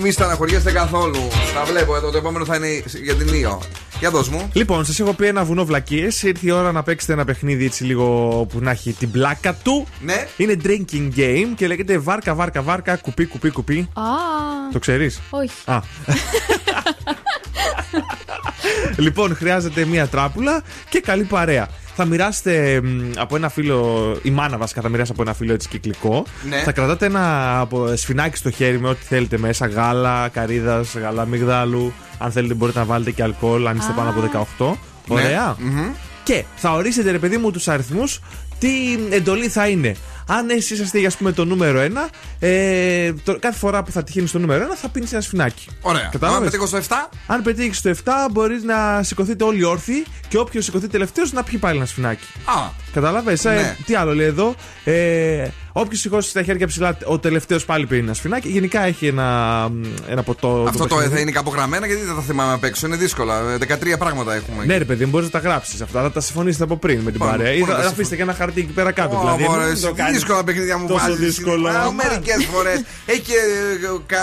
[0.01, 1.27] Μη στεναχωριέστε καθόλου.
[1.53, 2.11] Τα βλέπω εδώ.
[2.11, 3.61] Το επόμενο θα είναι για την Ίο.
[3.99, 4.49] Για δώσ' μου.
[4.53, 6.23] Λοιπόν, σας έχω πει ένα βουνό βλακίες.
[6.23, 8.05] Ήρθε η ώρα να παίξετε ένα παιχνίδι έτσι λίγο
[8.49, 9.87] που να έχει την πλάκα του.
[10.01, 10.27] Ναι.
[10.37, 13.89] Είναι drinking game και λέγεται βάρκα, βάρκα, βάρκα, κουπί, κουπί, κουπί.
[13.93, 14.03] Α,
[14.71, 15.51] Το ξέρεις; όχι.
[15.65, 15.79] Α.
[19.05, 21.67] λοιπόν, χρειάζεται μία τράπουλα και καλή παρέα.
[21.95, 25.67] Θα μοιράσετε μ, από ένα φύλλο, η μάνα βασικά θα μοιράσει από ένα φύλλο έτσι
[25.67, 26.25] κυκλικό.
[26.49, 26.57] Ναι.
[26.57, 29.67] Θα κρατάτε ένα από, σφινάκι στο χέρι με ό,τι θέλετε μέσα.
[29.67, 31.93] Γάλα, καρύδας, γάλα μυγδάλου.
[32.17, 34.77] Αν θέλετε μπορείτε να βάλετε και αλκοόλ, αν είστε πάνω από 18.
[35.07, 35.55] Ωραία.
[35.59, 35.91] Μμμ.
[36.23, 38.19] Και θα ορίσετε, ρε παιδί μου, τους αριθμούς
[38.59, 38.69] τι
[39.09, 39.95] εντολή θα είναι.
[40.31, 42.09] Αν εσείς είσαστε, ας πούμε, το νούμερο 1,
[42.39, 45.67] ε, το, κάθε φορά που θα τυχαίνει στο νούμερο 1 θα πίνεις ένα σφινάκι.
[45.81, 46.09] Ωραία.
[46.11, 47.09] Κατάλαβες; Αν πετύχω στο 7.
[47.27, 51.57] Αν πετύχεις στο 7, μπορείς να σηκωθείτε όλοι όρθιοι και όποιος σηκωθεί τελευταίος να πιει
[51.57, 52.25] πάλι ένα σφινάκι.
[52.45, 52.53] Α,
[52.93, 53.75] Κατάλαβες; Ναι.
[53.85, 58.13] τι άλλο λέει εδώ; Ε, Όποιος σηκώσει τα χέρια ψηλά, ο τελευταίος πάλι πίνει ένα
[58.13, 58.49] σφινάκι.
[58.49, 59.69] Γενικά έχει ένα,
[60.07, 60.65] ένα ποτό.
[60.67, 61.13] αυτό το παιχνίδι.
[61.15, 62.87] θα είναι κάπου γραμμένα γιατί δεν τα θυμάμαι απ' έξω.
[62.87, 63.39] Είναι δύσκολα.
[63.51, 63.57] Ε,
[63.93, 64.65] 13 πράγματα έχουμε.
[64.65, 66.01] Ναι, ρε παιδί, μπορείς να τα γράψεις αυτά.
[66.01, 67.53] Θα τα συμφωνήσετε από πριν με την Πάμε, παρέα.
[67.53, 69.15] Ή πού να θα τα αφήσετε και ένα χαρτί εκεί πέρα κάτω.
[69.15, 71.19] Ω, δηλαδή, μωρέ, μην εσύ, το κάνεις δύσκολα παιχνίδια μου τόσο βάζεις.
[71.25, 71.91] δύσκολα.
[71.91, 72.83] Μερικές φορές.
[73.05, 73.35] Έχει και.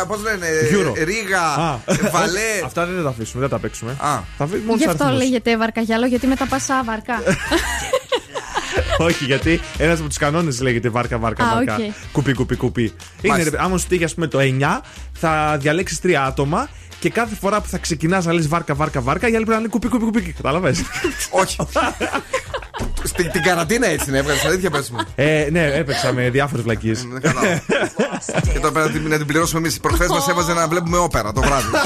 [0.09, 0.47] Πώς λένε.
[0.72, 1.05] Euro.
[1.05, 1.40] Ρίγα.
[1.40, 1.78] Α.
[2.12, 2.40] Βαλέ.
[2.68, 3.90] Αυτά δεν θα τα αφήσουμε, δεν τα παίξουμε.
[3.90, 3.97] Α.
[4.38, 5.24] Θα αφήσουμε μόνο Γι' τους αυτό αριθμούς.
[5.24, 7.22] λέγεται βαρκαγιάλο, γιατί μετά πας βαρκά.
[8.99, 11.74] Όχι, γιατί ένας από τους κανόνες λέγεται βάρκα, βάρκα, Α, βάρκα.
[11.74, 11.80] οκ.
[12.12, 12.82] Κουπί, κουπί, κουπί.
[12.82, 12.92] Είναι,
[13.32, 13.51] Μάλιστα.
[13.51, 14.80] ρε, άμα σου τύχει, ας πούμε, το 9,
[15.12, 16.68] θα διαλέξεις τρία άτομα
[16.99, 19.57] και κάθε φορά που θα ξεκινάς να λες βάρκα, βάρκα, βάρκα, οι άλλοι πρέπει να
[19.57, 20.20] λένε κουπί, κουπί, κουπί.
[20.32, 20.74] Κατάλαβε.
[21.30, 21.57] Όχι.
[23.03, 24.99] Στην την καραντίνα έτσι είναι, έβγαλες αλήθεια πες μου.
[25.14, 27.03] ε, ναι, έπαιξα με διάφορες βλακίες.
[27.07, 27.62] Δεν κατάλαβα.
[28.53, 29.80] Και τώρα πρέπει να την- να την πληρώσουμε εμείς.
[29.80, 31.66] Προχθές μας έβαζε να βλέπουμε όπερα το βράδυ.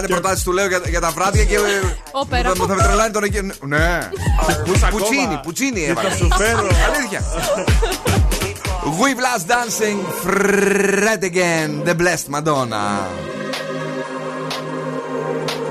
[0.00, 1.56] Κάτι προτάσεις του λέω για, για τα βράδια και.
[2.12, 2.52] Όπερα.
[2.54, 3.42] Θα, θα με τρελάνει τώρα και.
[3.66, 4.08] Ναι.
[4.90, 6.08] Πουτσίνι, πουτσίνι Και έβαλε.
[6.08, 6.66] θα σου φέρω.
[6.94, 7.22] Αλήθεια.
[9.00, 12.84] We Blast Dancing, Fred again, The Blessed Madonna.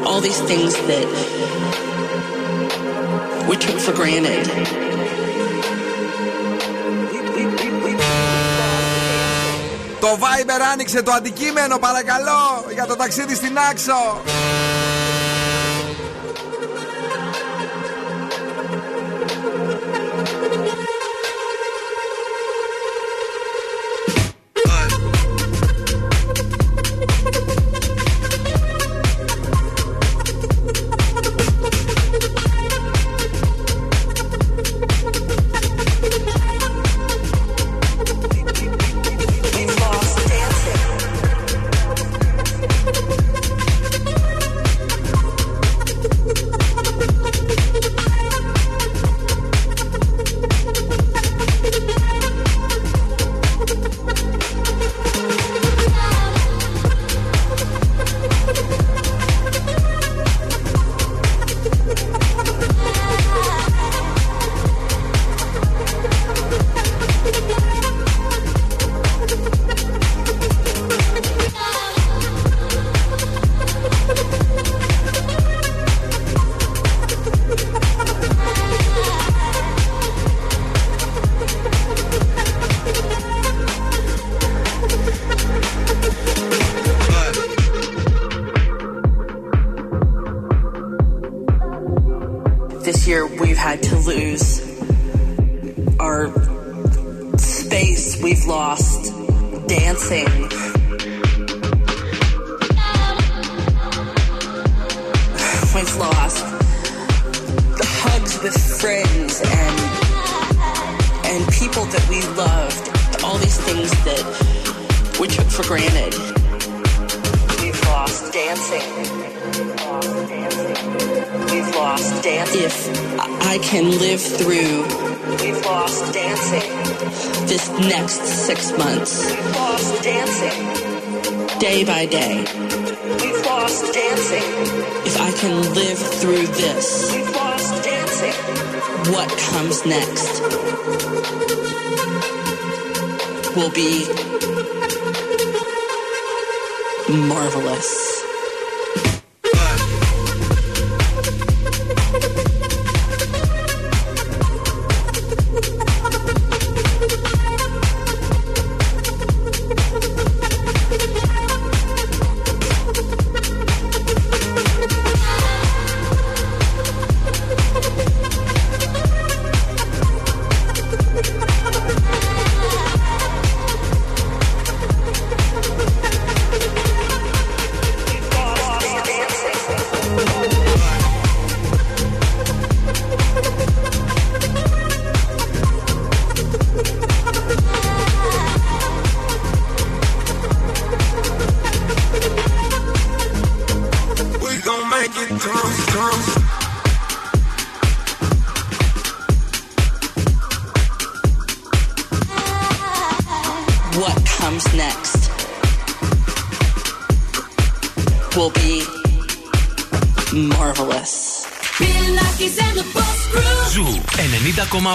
[0.06, 1.08] all these things that
[3.50, 4.85] we took for granted.
[10.06, 14.22] Το Viber άνοιξε το αντικείμενο, παρακαλώ, για το ταξίδι στην Άξο.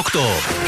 [0.02, 0.59] 90,8.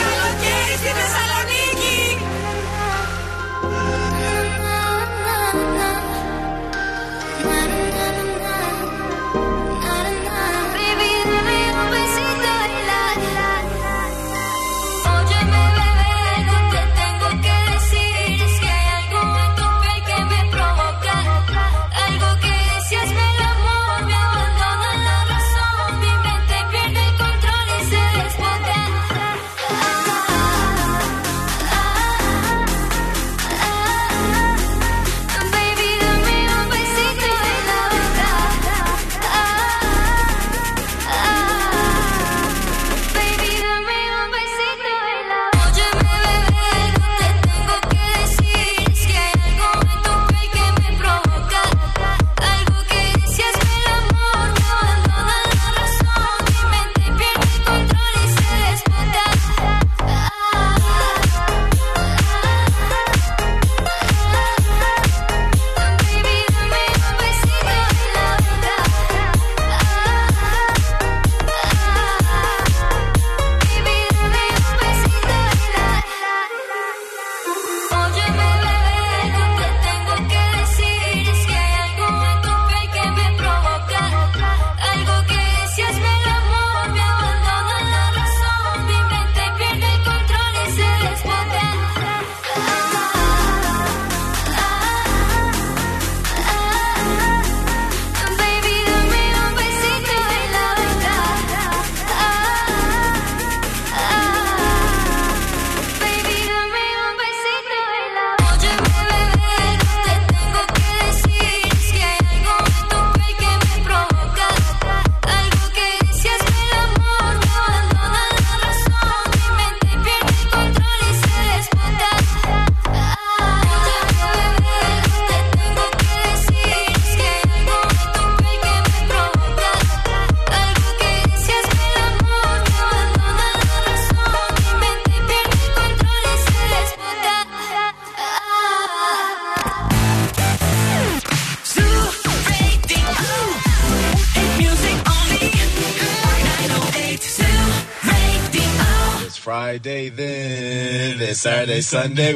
[151.83, 152.33] Sunday.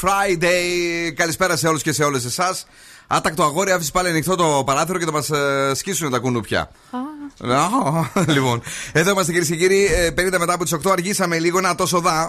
[0.00, 1.12] Friday.
[1.14, 2.66] Καλησπέρα σε όλους και σε όλες εσάς.
[3.06, 5.30] Άτακτο αγόρι, άφησε πάλι ανοιχτό το παράθυρο και θα μας
[5.78, 6.60] σκίσουν τα κουνούπια.
[6.60, 9.86] Α, λοιπόν, εδώ είμαστε κυρίες και κύριοι.
[9.94, 12.28] ε, 50 μετά από τις 8 αργήσαμε λίγο να τόσο δά.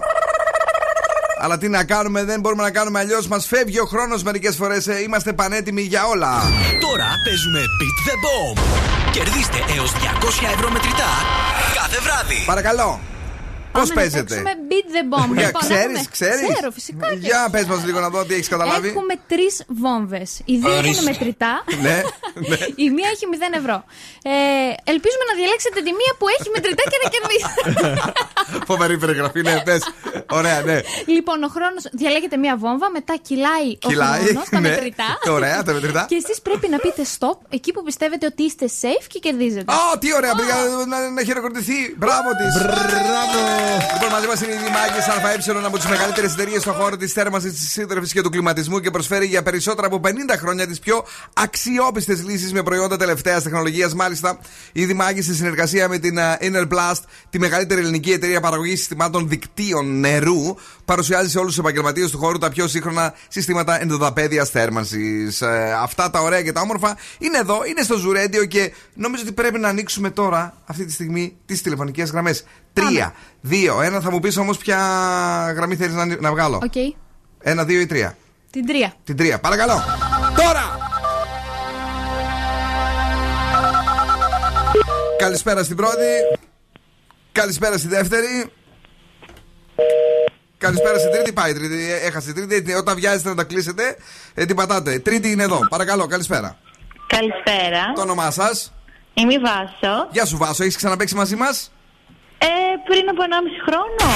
[1.39, 3.28] Αλλά τι να κάνουμε, δεν μπορούμε να κάνουμε αλλιώς.
[3.28, 4.86] Μας φεύγει ο χρόνος μερικές φορές.
[4.86, 6.41] Είμαστε πανέτοιμοι για όλα.
[6.82, 8.61] Τώρα παίζουμε Beat the Bomb.
[9.11, 11.11] Κερδίστε έως 200 ευρώ μετρητά
[11.76, 12.43] κάθε βράδυ.
[12.45, 12.99] Παρακαλώ.
[13.80, 15.32] Πώς Πάμε να παίζετε; παίξουμε beat the bomb.
[15.38, 16.47] Για, Λοιπόν, ξέρεις, έχουμε- ξέρεις.
[16.53, 17.05] Ξέρω, φυσικά.
[17.13, 17.75] και Για πες ξέρω.
[17.75, 18.88] μας λίγο να δω τι έχεις καταλάβει.
[18.93, 19.53] Έχουμε τρεις
[19.84, 20.30] βόμβες.
[20.51, 20.89] Οι δύο Ορίστε.
[21.01, 21.53] είναι μετρητά.
[21.86, 21.97] ναι,
[22.49, 22.57] ναι.
[22.86, 23.78] Η μία έχει 0 ευρώ.
[24.32, 24.34] Ε,
[24.93, 27.61] ελπίζουμε να διαλέξετε τη μία που έχει μετρητά και να κερδίσετε.
[28.69, 29.82] Φοβερή περιγραφή, ναι, πες.
[30.39, 30.78] Ωραία, ναι.
[31.15, 31.78] λοιπόν, ο χρόνο.
[32.01, 34.69] Διαλέγετε μία βόμβα, μετά κυλάει, Κυλάει, ο χρόνος, τα ναι.
[34.69, 35.09] μετρητά.
[35.38, 36.05] Ωραία, τα μετρητά.
[36.09, 39.71] Και εσείς πρέπει να πείτε stop εκεί που πιστεύετε ότι είστε safe και κερδίζετε.
[39.73, 40.55] Α, τι ωραία, πήγα
[40.91, 41.80] να, να χειροκροτηθεί.
[41.97, 42.53] Μπράβο της.
[42.63, 43.66] Μπράβο.
[43.93, 47.53] Λοιπόν, μαζί μας είναι η Δημάκη ΑΕ, από τις μεγαλύτερες εταιρείες στον χώρο της θέρμανσης,
[47.53, 52.24] της σύντρεφη και του κλιματισμού και προσφέρει για περισσότερα από 50 χρόνια τις πιο αξιόπιστες
[52.24, 53.93] λύσεις με προϊόντα τελευταίας τεχνολογίας.
[53.93, 54.39] Μάλιστα,
[54.72, 59.28] η Δημάκη σε συνεργασία με την α, Inner Blast, τη μεγαλύτερη ελληνική εταιρεία παραγωγής συστημάτων
[59.28, 60.55] δικτύων νερού,
[60.86, 65.41] παρουσιάζει σε όλους τους επαγγελματίες του χώρου τα πιο σύγχρονα συστήματα ενδοδαπέδειας θέρμανσης.
[65.82, 69.32] αυτά τα ωραία και τα όμορφα είναι εδώ, είναι στο Zoo Radio και νομίζω ότι
[69.32, 72.43] πρέπει να ανοίξουμε τώρα, αυτή τη στιγμή, τις τηλεφωνικές γραμμές.
[72.82, 73.99] Τρία, δύο, ένα.
[73.99, 74.78] Θα μου πεις όμως ποια
[75.55, 76.59] γραμμή θέλεις να, να βγάλω.
[76.63, 76.95] Οκ.
[77.39, 78.17] Ένα, δύο ή τρία.
[78.51, 78.93] Την τρία.
[79.03, 79.84] Την τρία, παρακαλώ.
[80.36, 80.78] Τώρα!
[85.17, 86.38] Καλησπέρα στην πρώτη.
[87.32, 88.51] Καλησπέρα στη δεύτερη.
[90.57, 91.34] Καλησπέρα στην τρίτη.
[91.34, 91.91] Πάει η τρίτη.
[92.03, 92.73] Έχασε την τρίτη.
[92.73, 93.97] Όταν βιάζεστε να τα κλείσετε,
[94.34, 94.99] ε, την πατάτε.
[94.99, 95.59] Τρίτη είναι εδώ.
[95.69, 96.57] Παρακαλώ, καλησπέρα.
[97.07, 97.93] Καλησπέρα.
[97.95, 98.73] Το όνομά σας;
[99.13, 100.07] Είμαι η Βάσο.
[100.11, 100.63] Γεια σου, Βάσο.
[100.63, 101.71] Έχεις ξαναπέξει μαζί μας;
[102.38, 102.48] Ε,
[102.86, 104.14] πριν από 1,5 χρόνο.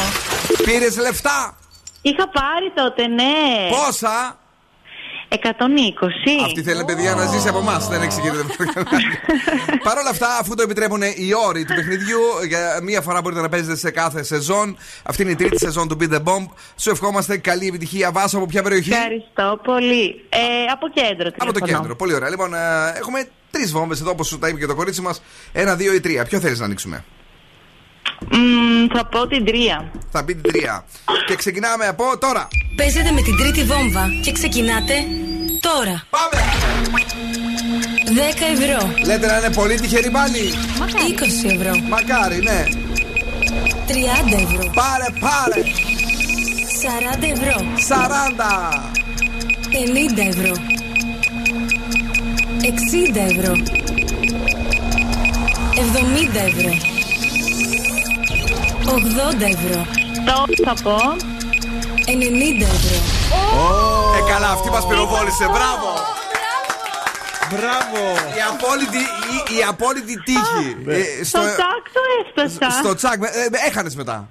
[0.64, 1.58] Πήρες λεφτά;
[2.02, 3.70] Είχα πάρει τότε, ναι.
[3.70, 4.40] Πόσα;
[5.30, 5.38] 120.
[6.46, 7.88] Αυτή θέλει παιδιά να ζήσει από εμάς.
[7.88, 8.38] Δεν εξηγείται.
[9.86, 13.50] Παρ' όλα αυτά, αφού το επιτρέπουν οι όροι του παιχνιδιού, για μία φορά μπορείτε να
[13.50, 14.78] παίζετε σε κάθε σεζόν.
[15.04, 16.46] Αυτή είναι η τρίτη σεζόν του Beat the Bomb.
[16.76, 18.12] Σου ευχόμαστε καλή επιτυχία.
[18.12, 20.26] Βάσο από ποια περιοχή; Ευχαριστώ πολύ.
[20.30, 20.38] Ε,
[20.72, 21.28] από κέντρο.
[21.38, 21.80] Από το τηλεφωνώ.
[21.80, 21.96] κέντρο.
[21.96, 22.30] Πολύ ωραία.
[22.30, 22.58] Λοιπόν, ε,
[22.98, 25.22] έχουμε τρεις βόμβες εδώ, όπως σου τα είπε και το κορίτσι μας.
[25.52, 26.26] Ένα, δύο ή τρία.
[26.26, 27.04] Ποιο θέλεις να ανοίξουμε;
[28.30, 29.92] Μμμ, θα πω την τρία.
[30.12, 30.86] Θα πει την τρία.
[31.28, 32.48] Και ξεκινάμε από τώρα.
[32.76, 34.94] Παίζετε με την τρίτη βόμβα και ξεκινάτε
[35.62, 36.04] τώρα.
[36.10, 36.44] Πάμε!
[38.06, 38.92] 10 ευρώ.
[39.06, 40.54] Λέτε να είναι πολύ τυχερή πάλι.
[41.46, 41.80] 20 ευρώ.
[41.90, 42.64] Μακάρι, ναι.
[43.88, 43.94] 30
[44.42, 44.72] ευρώ.
[44.74, 45.62] Πάρε, πάρε.
[46.82, 47.56] 40 ευρώ.
[47.88, 48.92] 40.
[49.72, 50.54] 50 ευρώ.
[52.62, 53.54] 60 ευρώ.
[55.76, 57.01] 70 ευρώ.
[58.86, 59.86] 80 ευρώ.
[60.26, 60.98] Το θα πω.
[62.08, 62.98] 90 ευρώ.
[64.18, 65.44] Ε, καλά, αυτή μας πυροβόλησε.
[65.46, 65.90] Μπράβο.
[67.50, 68.02] Μπράβο.
[68.38, 70.78] Η απόλυτη, η, η απόλυτη τύχη.
[70.88, 72.72] Ε, Στο τσάκ το έφτασα.
[72.80, 73.20] στο τσακ.
[73.68, 74.30] Έχανες μετά.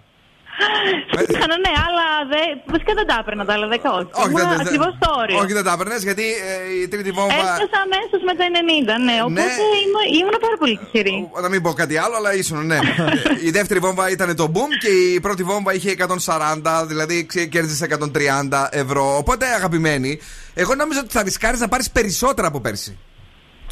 [1.32, 2.46] Είχανα, ναι, αλλά δεν.
[2.74, 4.10] Βασικά δεν τα έπαιρνα τα άλλα 10 όχι.
[4.20, 5.36] Όχι, Ήμουνα δεν- δεν- ακριβώς στο όριο.
[5.42, 7.34] Όχι, δεν τα έπαιρνες γιατί ε, η τρίτη βόμβα.
[7.34, 9.16] Έφτασα αμέσως με τα 90, ναι.
[9.28, 9.52] Οπότε
[9.84, 11.16] ήμουν, ήμουν πάρα πολύ τυχερή.
[11.44, 12.78] Να μην πω κάτι άλλο, αλλά ήσουν, ναι.
[13.48, 15.90] η δεύτερη βόμβα ήταν το boom και η πρώτη βόμβα είχε
[16.26, 19.16] 140, δηλαδή ξε- κέρδισε 130 ευρώ.
[19.16, 20.20] Οπότε, αγαπημένη,
[20.54, 22.98] εγώ νόμιζα ότι θα ρισκάρει να πάρεις περισσότερα από πέρσι.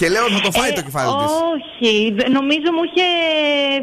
[0.00, 1.32] Και λέω θα το φάει Ε, το κεφάλι της.
[1.54, 3.06] Όχι, δε- νομίζω μου είχε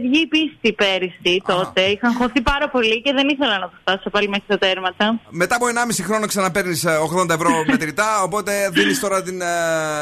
[0.06, 1.82] βγει η πίστη πέρυσι τότε.
[1.82, 5.20] Είχα χωθεί πάρα πολύ και δεν ήθελα να το φτάσω πάλι μέχρι τα τέρματα.
[5.30, 8.22] Μετά από 1,5 χρόνο ξαναπαίρνεις 80 ευρώ μετρητά.
[8.24, 9.46] Οπότε δίνεις τώρα την ε,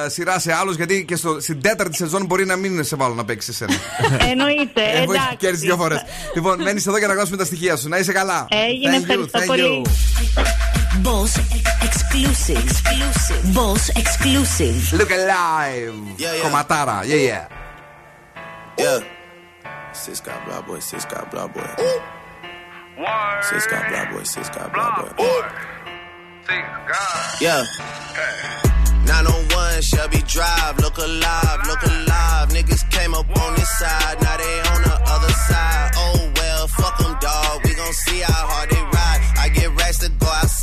[0.10, 0.76] σειρά σε άλλους.
[0.76, 3.74] Γιατί και στο, στην τέταρτη σεζόν μπορεί να μην σε βάλω να παίξει εσένα.
[4.32, 5.36] Εννοείται, Έχω εντάξει.
[5.38, 6.02] κέρδισει δύο φορές.
[6.36, 7.88] λοιπόν, μένεις εδώ για να γράψουμε τα στοιχεία σου.
[7.90, 8.48] Να είσαι καλά.
[8.70, 9.82] Έγινε, Thank you, ευχαριστώ thank πολύ.
[9.86, 9.90] you.
[11.06, 11.32] Boss
[12.14, 12.64] exclusive.
[12.64, 13.56] exclusive.
[13.56, 14.94] Boss exclusive.
[14.94, 15.98] Look alive.
[16.18, 16.44] Yeah, yeah.
[16.44, 17.06] Comatara.
[17.08, 17.48] Yeah, yeah.
[18.78, 19.00] Yeah.
[19.94, 21.62] Sis got blah boy, sis got blah boy.
[21.80, 22.02] Ooh.
[23.42, 25.24] Sis got blah boy, sis got blah, boy.
[25.24, 25.44] Ooh.
[26.46, 27.42] Six God.
[27.42, 27.64] Yeah.
[28.14, 28.70] Hey.
[29.06, 32.50] 901 Shelby Drive, look alive, look alive.
[32.50, 35.92] Niggas came up on this side, now they on the other side.
[35.96, 37.62] Oh well, fuck them, dog.
[37.66, 38.73] We gon' see how hard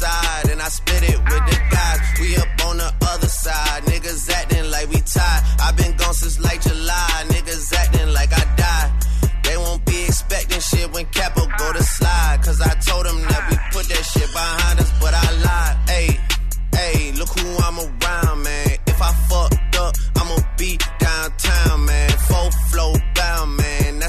[0.02, 2.00] outside, and I spit it with the guys.
[2.20, 5.42] We up on the other side, niggas acting like we tied.
[5.60, 8.90] i been gone since like July, niggas acting like I died.
[9.44, 12.40] They won't be expecting shit when Capo go to slide.
[12.42, 15.76] Cause I told them that we put that shit behind us, but I lied.
[15.88, 16.20] Hey,
[16.74, 18.68] hey, look who I'm around, man.
[18.86, 20.78] If I fucked up, I'ma be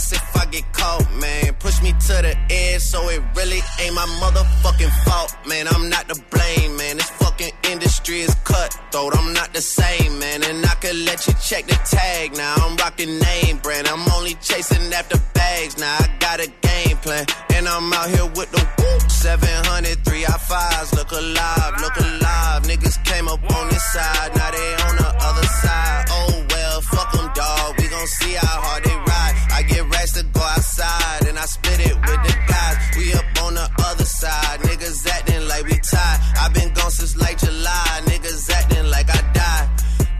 [0.10, 1.54] if I get caught, man.
[1.60, 5.68] Push me to the edge, so it really ain't my motherfucking fault, man.
[5.68, 6.98] I'm not to blame, man.
[6.98, 9.16] This fucking industry is cutthroat.
[9.18, 10.44] I'm not the same, man.
[10.44, 12.56] And I could let you check the tag now.
[12.64, 13.88] I'm rocking name brand.
[13.88, 15.98] I'm only chasing after bags now.
[16.00, 17.26] I got a game plan,
[17.56, 19.02] and I'm out here with the whoop.
[19.12, 20.94] 700, I fives.
[20.94, 22.64] Look alive, look alive.
[22.64, 26.06] Niggas came up on this side, now they on the other side.
[26.10, 27.76] Oh well, fuck them, dog.
[27.78, 29.36] We gon' see how hard they ride.
[29.52, 31.28] I get racks to go outside.
[31.28, 32.78] And I split it with the guys.
[32.98, 34.60] We up on the other side.
[34.62, 36.20] Niggas acting like we tied.
[36.42, 38.02] i been gone since like July.
[38.06, 39.68] Niggas acting like I died.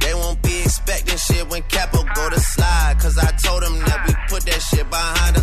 [0.02, 2.96] They won't be expecting shit when Capo go to slide.
[3.00, 5.41] Cause I told them that we put that shit behind us,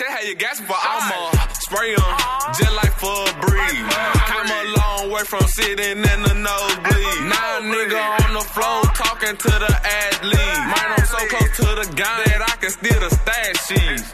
[0.00, 0.08] Robinson.
[0.08, 3.94] Sausage the check, how you gasping for I'ma spray 'em just like for a breeze.
[4.26, 7.22] Came a long way from sitting in the nosebleed.
[7.28, 10.60] Now a nigga on the floor talking to the athlete.
[10.72, 14.12] Man, I'm so close to the gun that I can steal the stash sheets.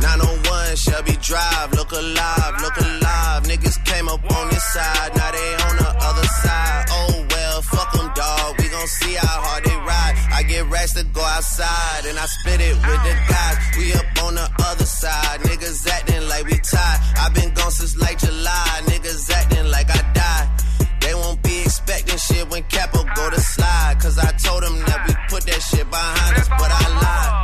[0.00, 3.42] 901 Shelby Drive, look alive, look alive.
[3.44, 6.84] Niggas came up on this side, now they on the other side.
[6.90, 7.23] Oh well, fuck them,
[8.84, 10.14] gon' see how hard they ride.
[10.32, 13.56] I get racks to go outside, and I spit it with the guys.
[13.78, 16.98] We up on the other side, niggas acting like we tied.
[17.16, 20.46] i been gone since like July, niggas acting like I died.
[21.00, 23.96] They won't be expecting shit when Capo go to slide.
[24.00, 27.43] Cause I told them that we put that shit behind us, but I lied.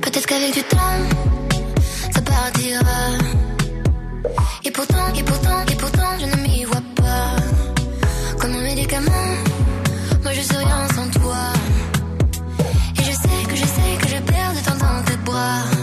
[0.00, 0.78] Peut-être qu'avec du temps,
[2.10, 2.80] ça partira.
[4.64, 7.36] Et pourtant, et pourtant, et pourtant, je ne m'y vois pas.
[8.38, 9.28] Comme un médicament,
[10.22, 11.52] moi je rien sans toi.
[12.98, 15.79] Et je sais que je sais que je perds de temps dans tes bras.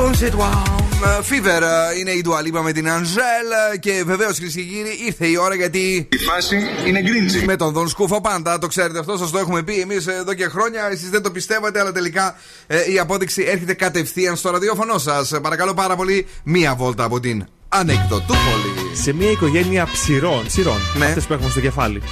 [0.00, 3.48] Fever ε, είναι η Ντουαλίπα με την Αντζέλ.
[3.80, 6.08] Και βεβαίως κυρίες και κύριοι ήρθε η ώρα γιατί.
[6.12, 7.44] Η φάση είναι γκρίντζι.
[7.44, 8.58] Με τον Δον Σκούφο πάντα.
[8.58, 10.88] Το ξέρετε αυτό, σας το έχουμε πει εμείς εδώ και χρόνια.
[10.90, 12.34] Εσείς δεν το πιστεύατε, αλλά τελικά
[12.66, 15.32] ε, η απόδειξη έρχεται κατευθείαν στο ραδιόφωνο σας.
[15.42, 18.96] Παρακαλώ πάρα πολύ, μία βόλτα από την Ανεκδοτούπολη.
[19.02, 21.04] Σε μια οικογένεια ψηρών, ψηρών Ναι.
[21.04, 22.02] αυτές που έχουμε στο κεφάλι.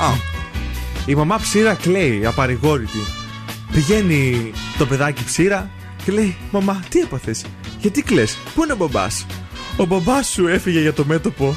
[0.00, 0.34] Α.
[1.06, 3.04] Η μαμά ψήρα κλαίει, απαρηγόρητη.
[3.72, 5.70] Πηγαίνει το παιδάκι ψήρα
[6.06, 7.44] και λέει: Μαμά, τι έπαθες,
[7.78, 9.26] γιατί κλαις, πού είναι ο μπαμπάς;
[9.76, 11.56] Ο μπαμπάς σου έφυγε για το μέτωπο.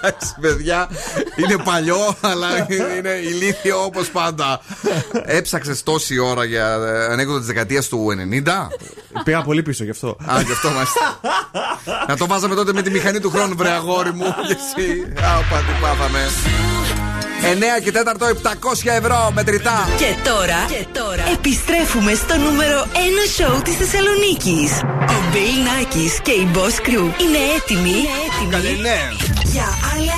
[0.00, 0.88] Εντάξει, παιδιά,
[1.36, 2.48] είναι παλιό, αλλά
[2.96, 4.60] είναι ηλίθιο όπως πάντα.
[5.24, 8.06] Έψαξες τόση ώρα για ε, ανέκδοτο της δεκαετίας του
[8.44, 9.22] 90.
[9.24, 10.08] Πήγα πολύ πίσω γι' αυτό.
[10.08, 11.20] Α, γι' αυτό μάλιστα.
[12.08, 14.34] Να το βάζαμε τότε με τη μηχανή του χρόνου, βρε αγόρι μου.
[14.46, 15.12] Και εσύ.
[15.16, 16.20] Άπα, τι πάθαμε.
[17.42, 17.96] 9 και 4,
[18.28, 19.88] 700 ευρώ μετρητά.
[19.96, 22.96] Και τώρα, και τώρα επιστρέφουμε στο νούμερο 1
[23.36, 24.70] σοου της Θεσσαλονίκης.
[25.08, 28.98] Ο Bill Nackis και η Boss Crew είναι έτοιμοι, είναι έτοιμοι Καλή, ναι.
[29.44, 30.16] για άλλα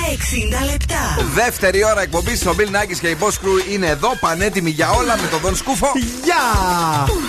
[0.65, 1.25] 60 λεπτά.
[1.33, 2.45] Δεύτερη ώρα εκπομπής.
[2.45, 5.55] Ο Bill Nackis και η Boss Crew είναι εδώ, πανέτοιμοι για όλα με τον Δον
[5.55, 5.87] Σκούφο.
[6.23, 6.45] Γεια!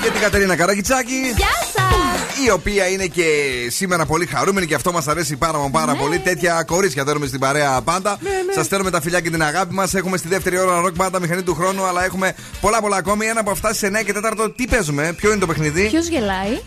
[0.03, 1.15] Και την Κατερίνα Καραγκιτσάκη.
[1.37, 1.91] Γεια σας!
[2.47, 3.25] Η οποία είναι και
[3.69, 5.71] σήμερα πολύ χαρούμενη και αυτό μας αρέσει πάρα μα Ναι.
[5.71, 6.19] πάρα πολύ.
[6.19, 8.19] Τέτοια κορίτσια θέλουμε στην παρέα πάντα.
[8.55, 9.82] Σας στέλνουμε τα φιλιά και την αγάπη μας.
[9.93, 13.27] Έχουμε στη δεύτερη ώρα ροκ μπάντα μηχανή του χρόνου, αλλά έχουμε πολλά πολλά ακόμη.
[13.27, 14.13] Ένα από αυτά σε 9 και
[14.47, 14.53] 4.
[14.57, 16.61] Τι παίζουμε, ποιο είναι το παιχνίδι; Ποιος γελάει;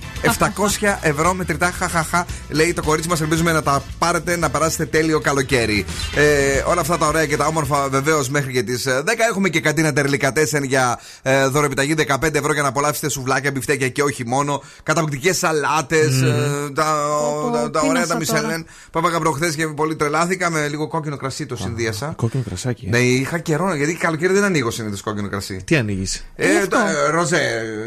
[0.81, 2.25] 700 ευρώ μετρητά, χαχαχά.
[2.49, 3.21] Λέει το κορίτσι μας.
[3.21, 5.85] Ελπίζουμε να τα πάρετε να περάσετε τέλειο καλοκαίρι.
[6.15, 9.03] Ε, όλα αυτά τα ωραία και τα όμορφα βεβαίως μέχρι και τις 10.
[9.29, 13.89] Έχουμε και καντίνα τερλικά 4 για ε, δωρεπιταγή 15 ευρώ για να απολαύσετε σουβλάκια, μπιφτέκια
[13.89, 14.63] και όχι μόνο.
[14.83, 16.21] Καταπληκτικές σαλάτες.
[16.21, 16.73] Μμμ.
[16.73, 16.83] τα,
[17.53, 18.65] τα, τα τι ωραία να τα σας τώρα; Μισελέν.
[18.91, 22.13] που έβαγα προχθές και πολύ τρελάθηκα με λίγο κόκκινο κρασί το συνδύασα.
[22.15, 22.85] Κόκκινο κρασάκι.
[22.85, 22.89] ε.
[22.89, 25.61] Ναι, είχα καιρό γιατί καλοκαίρι δεν ανοίγω συνήθως κόκκινο κρασί.
[25.65, 27.39] Τι ανοίγεις; Ε, το, ε, ροζέ,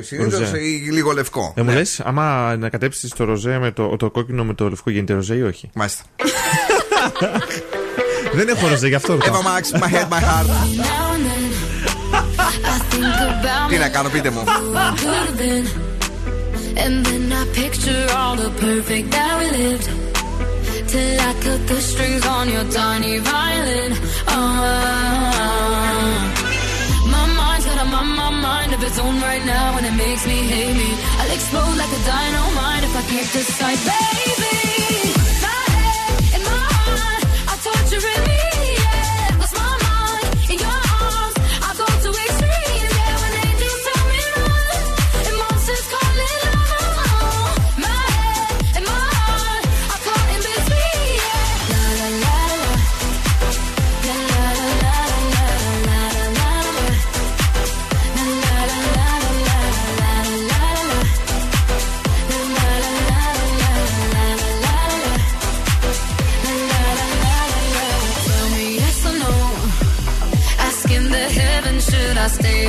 [0.02, 0.58] συνήθως Ροζέ.
[0.58, 1.52] ή λίγο λευκό.
[1.56, 1.76] Δεν μου Ναι.
[1.78, 5.34] λες, άμα να κατέψεις το ροζέ με το, το κόκκινο με το λευκό γίνεται ροζέ
[5.34, 6.02] ή όχι; Μάλιστα.
[8.34, 9.40] Δεν έχω ροζέ γι' αυτό ρωτάω.
[9.40, 10.46] Eva Max, my head, my heart.
[10.46, 11.42] Now and then,
[12.14, 12.16] I
[12.90, 14.44] think about Τι να κάνω, πείτε μου.
[14.46, 15.66] who I could have been.
[16.84, 19.86] And then I picture all the perfect that we lived.
[20.88, 23.92] Till I cut the strings on your tiny violin.
[24.26, 24.34] Uh,
[27.14, 30.26] my mind's got a my, my mind of its own right now, and it makes
[30.26, 30.90] me hate me.
[31.20, 35.12] I'll explode like a dynamite if I can't decide, baby.
[35.44, 38.27] My head and my heart are torturing me.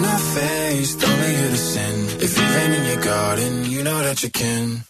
[0.00, 2.04] I'm not faced, only here to sin.
[2.22, 4.89] If you've in your garden, you know that you can.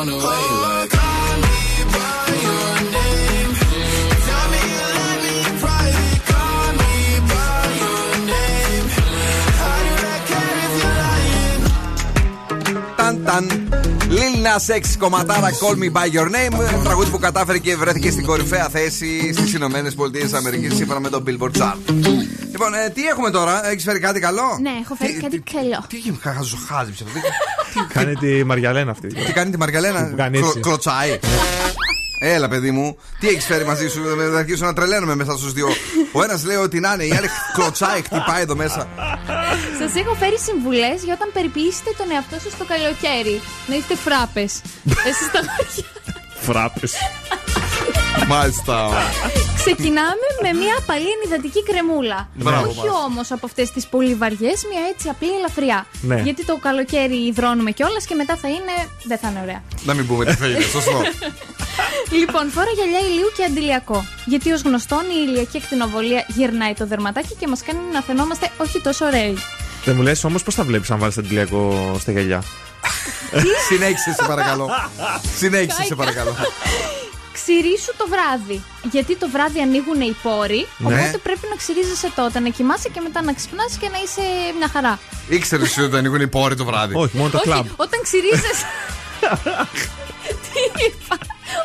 [0.00, 0.42] on the way.
[0.64, 1.60] Like, call me
[1.96, 3.50] by your name.
[4.26, 6.20] Tell me you love me in private.
[6.32, 6.94] Call me
[7.32, 8.86] by your name.
[9.60, 11.62] How did I care if you're lying?
[12.98, 13.44] Ταν ταν.
[14.18, 16.82] Lil Nas X κομματάρα Call Me By Your Name.
[16.84, 21.24] Τραγούδι που κατάφερε και βρέθηκε στην κορυφαία θέση στι Ηνωμένε Πολιτείε Αμερική σύμφωνα με τον
[21.26, 21.94] Billboard Chart.
[22.50, 24.58] Λοιπόν, ε, τι έχουμε τώρα, έχει φέρει κάτι καλό.
[24.60, 25.84] Ναι, έχω φέρει κάτι καλό.
[25.88, 27.20] Τι έχει χαζοχάζεψε αυτό.
[27.92, 29.06] Κάνει τη Μαριαλένα αυτή.
[29.08, 30.50] Τι κάνει τη Μαργαλένα, Κάνει έτσι.
[30.50, 31.18] Κλω- κλωτσάει.
[32.22, 35.52] Έλα, παιδί μου, τι έχεις φέρει μαζί σου, δεν θα αρχίσω να τρελαίνομαι μέσα στους
[35.52, 35.68] δύο.
[36.12, 38.88] Ο ένας λέει ότι να είναι, η άλλη κλωτσάει, χτυπάει εδώ μέσα.
[39.78, 43.40] Σας έχω φέρει συμβουλές για όταν περιποιήσετε τον εαυτό σας το καλοκαίρι.
[43.66, 44.60] Να είστε φράπες.
[45.08, 45.84] Εσείς τα χωριά.
[46.40, 46.92] Φράπες.
[48.28, 48.88] Μάλιστα.
[49.64, 52.28] Ξεκινάμε με μια απαλή ενυδατική κρεμούλα.
[52.34, 53.04] Μπράβο Όχι μας.
[53.06, 55.86] όμως από αυτές τις πολύ βαριές, μια έτσι απλή ελαφριά.
[56.00, 56.20] Ναι.
[56.20, 58.74] Γιατί το καλοκαίρι υδρώνουμε κιόλας και μετά θα είναι.
[59.04, 59.62] Δεν θα είναι ωραία.
[59.82, 61.00] Να μην πούμε τι θα είναι, σωστό.
[62.20, 64.04] λοιπόν, φόρα γυαλιά ηλίου και αντιλιακό.
[64.24, 68.80] Γιατί ως γνωστόν η ηλιακή ακτινοβολία γυρνάει το δερματάκι και μας κάνει να φαινόμαστε όχι
[68.80, 69.36] τόσο ωραίοι.
[69.84, 72.42] Δεν μου λες όμως πώς θα βλέπεις αν βάλεις αντιλιακό στα γυαλιά;
[73.70, 74.68] Συνέχισε, σε παρακαλώ.
[75.36, 76.34] Συνέχισε, σε παρακαλώ.
[77.32, 78.62] Ξηρίσου το βράδυ.
[78.90, 80.66] Γιατί το βράδυ ανοίγουν οι πόροι.
[80.78, 80.86] Ναι.
[80.86, 84.22] Οπότε πρέπει να ξυρίζεσαι τότε, να κοιμάσαι και μετά να ξυπνάς και να είσαι
[84.58, 84.98] μια χαρά.
[85.28, 86.94] Ήξερες ότι δεν ανοίγουν οι πόροι το βράδυ.
[86.96, 88.66] Όχι, μόνο Όχι, όταν ξυρίζεσαι.
[90.44, 91.16] Τι είπα;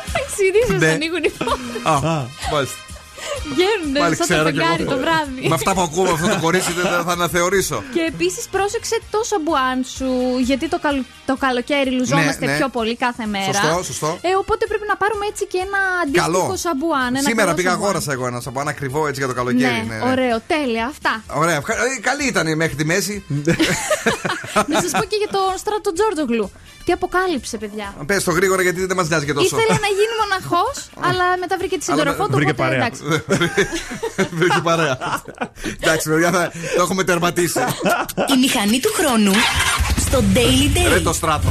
[0.08, 0.92] Όταν ξυρίζεσαι Ναι.
[0.92, 1.96] ανοίγουν οι πόροι.
[1.96, 2.76] Α, μάλιστα.
[3.58, 4.90] Γέρνουν Πάλι σαν το ξέρω κι φεγγάρι εγώ.
[4.92, 5.42] το βράδυ.
[5.48, 7.78] Με αυτά που ακούω αυτό το κορίτσι δεν θα αναθεωρήσω.
[7.94, 10.10] Και επίσης πρόσεξε το σαμπουάν σου,
[10.48, 12.56] γιατί το, καλο- το καλοκαίρι λουζόμαστε Ναι, ναι.
[12.58, 13.52] πιο πολύ κάθε μέρα.
[13.52, 14.10] Σωστό, σωστό.
[14.28, 16.56] Ε, οπότε πρέπει να πάρουμε έτσι και ένα αντίστοιχο Καλό.
[16.66, 17.10] σαμπουάν.
[17.18, 17.88] Ένα Σήμερα καλό πήγα σαμπουάν.
[17.88, 19.80] αγόρασα εγώ ένα από ένα ακριβό έτσι για το καλοκαίρι.
[19.90, 21.12] Ναι, ωραίο, τέλεια, αυτά.
[21.42, 23.14] Ωραία, ευχα- ε, καλή ήταν μέχρι τη μέση.
[24.72, 26.50] να σας πω και για το στράτο Τζόρτογλου.
[26.86, 29.46] Τι αποκάλυψε, παιδιά; Πες το γρήγορα γιατί δεν μας νοιάζει και τόσο.
[29.46, 32.32] Ήθελε να γίνει μοναχός, αλλά μετά βρήκε τη συντροφό του.
[32.34, 32.76] βρήκε οπότε παρέα.
[32.86, 33.02] εντάξει.
[34.38, 35.22] Βρήκε παρέα.
[35.82, 37.58] Εντάξει, παιδιά, θα- το έχουμε τερματίσει.
[38.34, 39.32] Η μηχανή του χρόνου
[39.98, 40.88] στο Daily Day.
[40.92, 41.48] Ρε το στράτο.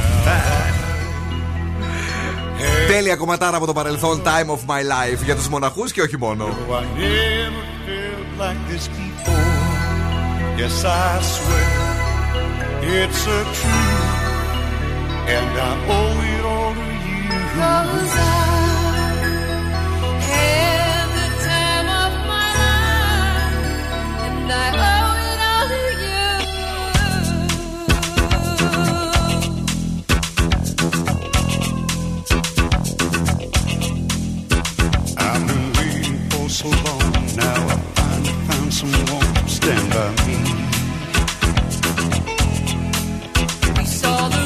[2.88, 6.44] Τέλεια κομματάρα από το παρελθόν Time of my life για τους μοναχούς και όχι μόνο.
[6.70, 9.44] I never felt like this before.
[10.60, 11.74] Yes, I swear
[12.98, 14.15] it's a truth,
[15.28, 17.38] and I owe it all to you.
[17.56, 18.38] Cause I
[20.30, 23.60] had the time of my life,
[24.26, 26.24] and I owe it all to you.
[35.18, 37.12] I've been waiting for so long.
[37.36, 40.38] Now I finally found someone to stand by me.
[43.78, 44.45] We saw the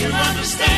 [0.00, 0.77] you understand?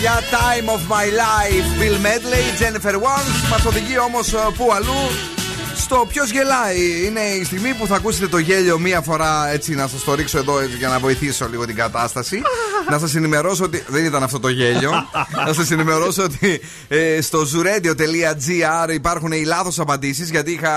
[0.00, 0.20] Παιδιά.
[0.30, 1.66] Time of my life.
[1.80, 3.50] Bill Medley, Jennifer Wangs.
[3.50, 5.02] Μας οδηγεί όμως πού αλλού.
[5.76, 7.06] Στο ποιος γελάει.
[7.06, 10.38] Είναι η στιγμή που θα ακούσετε το γέλιο μία φορά έτσι να σας το ρίξω
[10.38, 12.42] εδώ έτσι, για να βοηθήσω λίγο την κατάσταση.
[12.90, 13.84] να σας ενημερώσω ότι.
[13.88, 14.90] Δεν ήταν αυτό το γέλιο.
[15.46, 20.30] να σας ενημερώσω ότι ε, στο zuradio.gr υπάρχουν οι λάθος απαντήσεις.
[20.30, 20.74] Γιατί είχα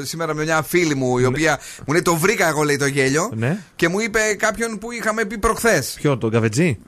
[0.00, 2.86] ε, σήμερα με μια φίλη μου η οποία μου λέει το βρήκα εγώ λέει το
[2.86, 3.30] γέλιο.
[3.34, 3.58] Ναι.
[3.76, 5.96] Και μου είπε κάποιον που είχαμε πει προχθές.
[6.00, 6.78] Ποιο, τον Καβετζή,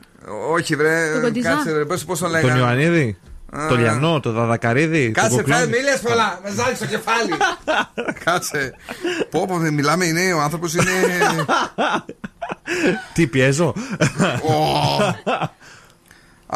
[0.57, 1.11] Όχι, βρε.
[1.12, 1.51] Τον Κοντιζά.
[1.51, 1.85] Κάτσε, βρε.
[1.85, 2.59] Πώς, πώς τον τον λέγανε.
[2.61, 3.19] Ιωαννίδη,
[3.51, 3.66] Α.
[3.69, 5.05] τον Λιανό, τον Δαδακαρίδη.
[5.05, 5.61] τον Κάτσε, Κοκλώνη.
[5.65, 6.41] φέρε, μη λες πολλά.
[6.45, 7.33] Με ζάλει στο κεφάλι.
[8.24, 8.74] Κάτσε.
[9.31, 10.85] Πω, πω, δεν μιλάμε, είναι ο άνθρωπος είναι.
[13.15, 13.74] Τι πιέζω;
[14.43, 14.55] Ω.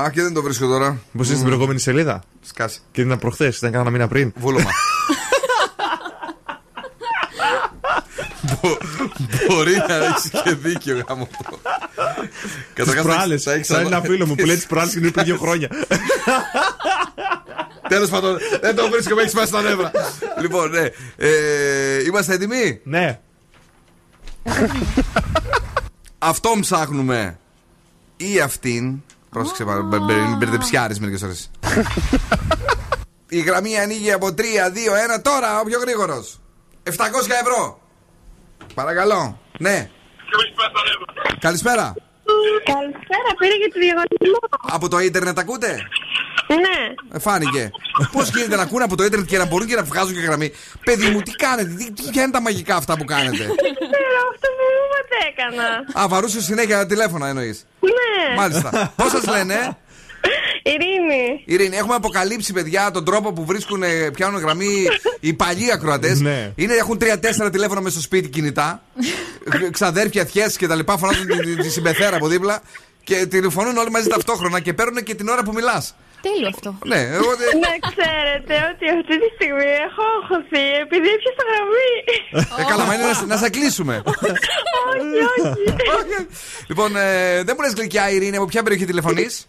[0.01, 0.99] Α, και δεν το βρίσκω τώρα.
[1.17, 2.79] Πώς είσαι στην προηγούμενη σελίδα; Σκάσε.
[2.93, 4.33] Και ήταν προχθές, ήταν κάνα μήνα πριν.
[4.37, 4.71] Βούλωμα.
[9.49, 11.59] Μπορεί να έχεις και δίκιο γάμο το.
[12.85, 13.43] Τις προάλλες.
[13.43, 15.69] θα έχεις Σαν ένα αδο- φίλο μου που λέει τις προάλλες είναι πριν δύο χρόνια.
[17.89, 19.91] Τέλος πάντων, δεν το βρίσκω, με έχεις σπάσει τα νεύρα.
[20.41, 20.87] λοιπόν, ναι.
[21.17, 23.19] Ε, είμαστε έτοιμοι; Ναι.
[26.19, 27.39] Αυτόν ψάχνουμε
[28.17, 29.03] ή αυτήν.
[29.31, 31.33] Πρόσεξε, μπε- μπε- μπε- μπερδεψιάρη μερικές ώρε.
[33.29, 36.41] Η γραμμή ανοίγει από 3, 2, 1 τώρα, ο πιο γρήγορος.
[36.83, 36.93] 700
[37.43, 37.81] ευρώ.
[38.75, 39.41] Παρακαλώ.
[39.59, 39.89] Ναι.
[41.39, 41.95] Καλησπέρα.
[42.65, 44.39] Καλησπέρα, πήρε για το διαγωνισμό.
[44.61, 45.87] Από το ίντερνετ ακούτε;
[46.49, 46.95] Ναι.
[47.13, 47.71] Ε, Φάνηκε.
[48.13, 50.53] Πώς γίνεται να ακούνε από το ίντερνετ και να μπορούν και να βγάζουν και γραμμή.
[50.85, 54.19] Παιδί μου, τι κάνετε, τι, τι ποια είναι τα μαγικά αυτά που κάνετε; Δεν ξέρω,
[54.33, 56.03] αυτό που μου έκανα.
[56.05, 57.67] Α, βαρούσε συνέχεια τηλέφωνα εννοείς.
[57.81, 58.37] Ναι.
[58.37, 58.93] Μάλιστα.
[58.97, 59.77] Πώς σας λένε,
[60.63, 61.43] Ειρήνη.
[61.45, 64.87] Ειρήνη, έχουμε αποκαλύψει, παιδιά, τον τρόπο που βρίσκουν, ε, πιάνουν γραμμή
[65.21, 66.21] οι παλιοί ακροατές.
[66.21, 66.53] Ναι.
[66.55, 68.83] Είναι, έχουν τρία-τέσσερα τηλέφωνα μέσα στο σπίτι κινητά.
[69.77, 70.99] Ξαδέρφια, θιέ και τα λοιπά.
[70.99, 72.61] Φωνάζουν τη, τη, τη συμπεθέρα από δίπλα.
[73.05, 75.95] Και τηλεφωνούν όλοι μαζί ταυτόχρονα και παίρνουν και την ώρα που μιλάς.
[76.23, 76.79] Τέλειο αυτό.
[76.87, 77.49] Ναι, εγώ δεν.
[77.65, 81.93] Να ξέρετε ότι αυτή τη στιγμή έχω αγχωθεί επειδή έπιασα γραμμή.
[82.61, 84.03] Ε, καλά, μα είναι να, σε- να σε κλείσουμε.
[84.05, 84.31] όχι,
[86.01, 86.27] όχι.
[86.69, 89.47] λοιπόν, ε, δεν μου λες γλυκιά, Ειρήνη, από ποια περιοχή τηλεφωνείς;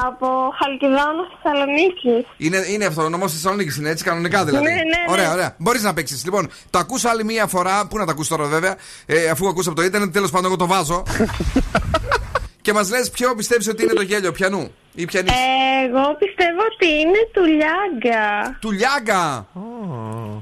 [0.00, 0.26] Από
[0.58, 2.26] Χαλκιδόνα Θεσσαλονίκη.
[2.36, 4.64] Είναι, είναι αυτό, ο νομό της Θεσσαλονίκης είναι έτσι, κανονικά δηλαδή.
[4.64, 5.04] Ναι, ναι, ναι.
[5.08, 5.54] Ωραία, ωραία.
[5.58, 6.24] Μπορείς να παίξεις.
[6.24, 7.86] Λοιπόν, το ακούς άλλη μία φορά.
[7.86, 10.56] Πού να το ακούς τώρα, βέβαια, ε, αφού ακούς από το Ιντερνετ, τέλος πάντων, εγώ
[10.56, 11.02] το βάζω.
[12.62, 15.32] και μας λες ποιο πιστεύεις ότι είναι το γέλιο, πιανού ή πιανής;
[15.86, 18.56] Εγώ πιστεύω ότι είναι του Λιάγκα.
[18.60, 19.46] Του Λιάγκα!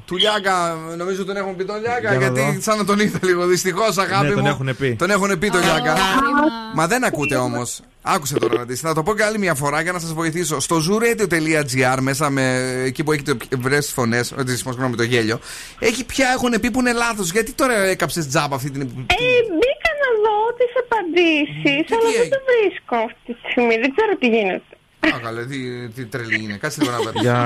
[0.04, 2.60] Του Λιάγκα, νομίζω τον έχουν πει τον Λιάγκα, Για να γιατί δω.
[2.60, 3.46] σαν να τον είδα λίγο.
[3.46, 4.48] Δυστυχώς, αγάπη Ναι, τον μου.
[4.48, 4.94] έχουνε πει.
[4.98, 5.92] Τον έχουν πει τον Λιάγκα.
[5.92, 6.42] κρίμα.
[6.74, 7.80] Μα δεν ακούτε όμως.
[8.02, 8.80] Άκουσε τώρα να δεις.
[8.80, 10.60] Θα το πω και άλλη μια φορά για να σας βοηθήσω.
[10.60, 15.40] Στο zooradio.gr, μέσα με εκεί που έχετε βρει τις φωνές, ότι συγγνώμη το γέλιο,
[15.78, 17.30] έχει πια έχουν πει που είναι λάθος.
[17.30, 18.80] Γιατί τώρα έκαψες τζάμπα αυτή την.
[18.80, 23.74] Ε, μπήκα να δω τις απαντήσεις, τι αλλά δεν έγινε; το βρίσκω αυτή τη στιγμή.
[23.82, 24.70] Δεν ξέρω τι γίνεται.
[25.16, 25.58] Α, καλά, τι,
[25.94, 26.56] τι τρελή είναι.
[26.62, 27.20] Κάτσε λίγο να βρει.
[27.20, 27.38] Για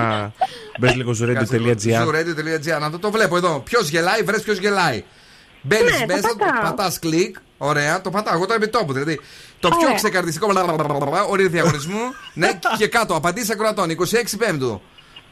[0.79, 2.01] μπες λίγο zuradio.gr.
[2.07, 2.81] Zooradio.gr.
[2.81, 3.53] Να το, το βλέπω εδώ.
[3.69, 5.05] Ποιος γελάει, βρες ποιος γελάει.
[5.63, 6.63] Μπαίνεις Ναι, το μέσα, πατάω.
[6.63, 7.37] πατάς κλικ.
[7.59, 8.35] Ωραία, το πατάω.
[8.35, 8.93] Εγώ το επί τόπου.
[8.93, 9.21] Δηλαδή
[9.61, 9.95] το πιο Ωραία.
[9.95, 10.49] ξεκαρδιστικό
[11.29, 12.01] ορίδι διαγωνισμού.
[12.41, 13.15] ναι, και κάτω.
[13.15, 13.91] Απαντήσεις ακροατών.
[13.91, 13.95] 26
[14.39, 14.83] Πέμπτου.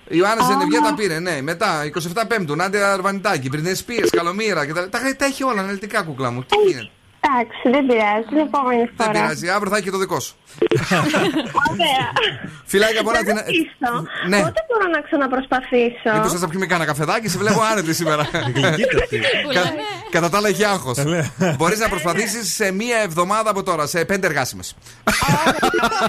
[0.09, 1.43] Η Ιωάννα Ζενεβιέ τα πήρε, ναι.
[1.43, 2.57] Μετά 27 Πέμπτου.
[2.57, 3.49] Νάντια Αρβανιτάκη.
[3.49, 6.45] Πρινέ Πίε, Καλομήρα και τα, τα, τα έχει όλα αναλυτικά κουκλά μου.
[6.45, 6.91] Τι γίνεται;
[7.27, 8.27] Εντάξει, δεν πειράζει.
[8.29, 9.11] Την επόμενη Δεν φορά.
[9.11, 10.35] πειράζει, αύριο θα έχει και το δικό σου.
[11.71, 12.05] Ωραία.
[12.65, 13.37] Φιλάκια πολλά Να την.
[13.37, 13.91] ρωτήσω,
[14.29, 14.41] Ναι.
[14.43, 18.25] Πότε μπορώ να ξαναπροσπαθήσω; Μήπως θα πιούμε κανένα καφεδάκι, σε βλέπω άνετη σήμερα.
[19.55, 19.73] Κα-
[20.11, 20.99] Κατά τα άλλα έχει άγχος.
[21.57, 24.75] Μπορείς να προσπαθήσεις σε μία εβδομάδα από τώρα, σε πέντε εργάσιμες.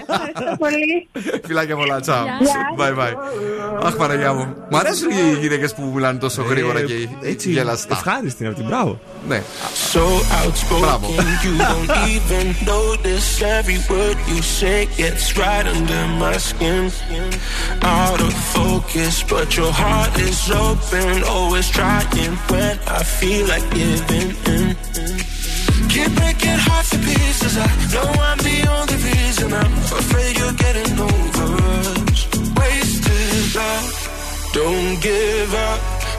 [0.08, 1.08] Ευχαριστώ πολύ.
[1.46, 2.26] Φιλάκια πολλά, τσάου.
[2.42, 2.54] Γεια.
[2.78, 3.14] Bye bye.
[3.86, 4.56] Αχ, Παναγιά μου.
[4.72, 7.96] Μ' αρέσουν οι γυναίκες που μιλάνε τόσο γρήγορα και Ε, έτσι, γελαστά.
[7.96, 9.00] ευχάριστη είναι αυτή, μπράβο.
[9.29, 9.43] Ναι.
[9.93, 10.05] So
[10.41, 16.85] outspoken, you don't even notice every word you say gets right under my skin.
[17.83, 24.31] Out of focus, but your heart is open, always trying when I feel like giving
[24.55, 24.77] in.
[25.93, 27.55] Keep breaking hearts to pieces.
[27.57, 29.49] I know I'm the only reason.
[29.53, 32.19] I'm afraid you're getting over us.
[32.59, 34.51] Wasted love.
[34.53, 36.02] Don't give up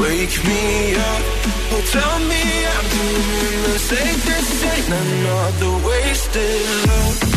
[0.00, 1.22] wake me up.
[1.72, 2.42] Oh, tell me
[2.74, 3.80] I'm doing the.
[3.80, 7.29] This ain't another wasted love,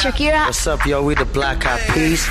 [0.00, 0.46] Shakira.
[0.46, 1.02] What's up, yo?
[1.02, 2.22] We the Black Eyed Peas.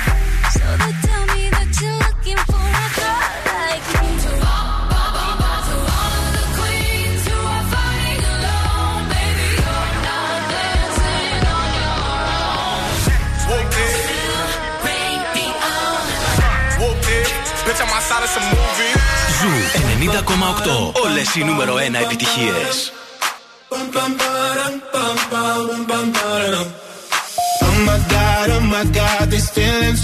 [17.66, 18.92] Bitch, I'm outside of some movie.
[19.38, 19.52] Ζου
[20.10, 20.92] 90,8.
[21.04, 22.92] Όλες οι νούμερο 1 επιτυχίες.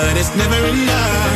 [0.00, 1.32] But it's never enough.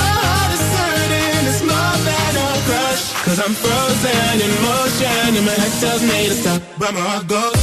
[0.00, 3.04] My heart is hurting, it's more than a crush.
[3.26, 7.26] Cause I'm frozen in motion, and my head tells me to stop, but my heart
[7.34, 7.62] goes.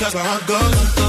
[0.00, 1.05] Cause my heart goes.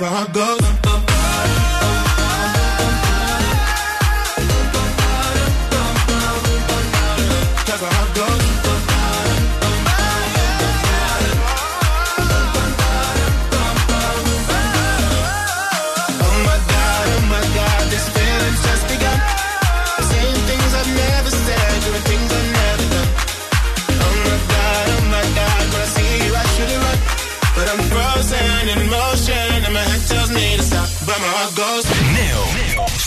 [0.00, 0.69] how I go.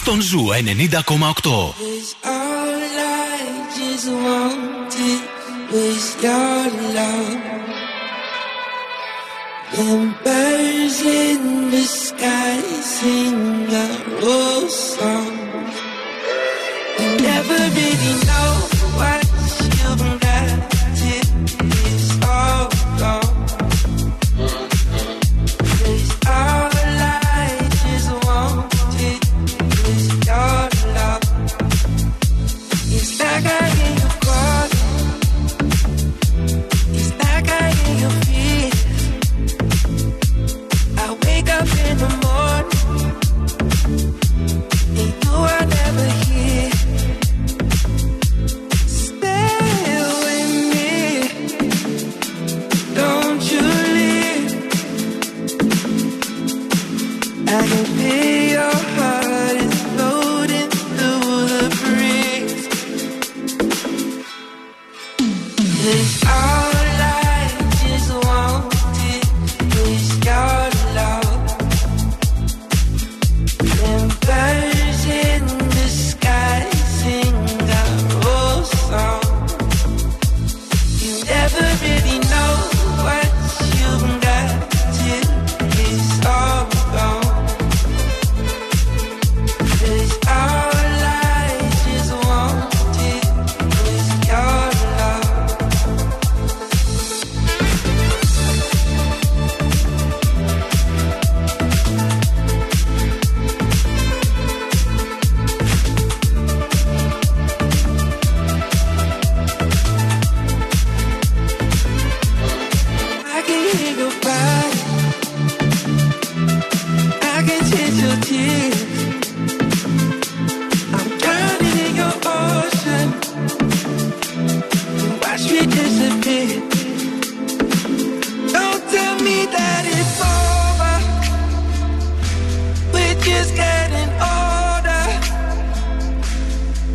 [0.03, 1.73] Στον Ζου 90,8.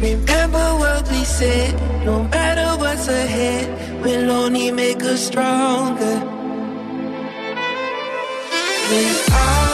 [0.01, 6.23] Remember what we said, no matter what's ahead, we'll only make us stronger.
[8.91, 9.68] We are.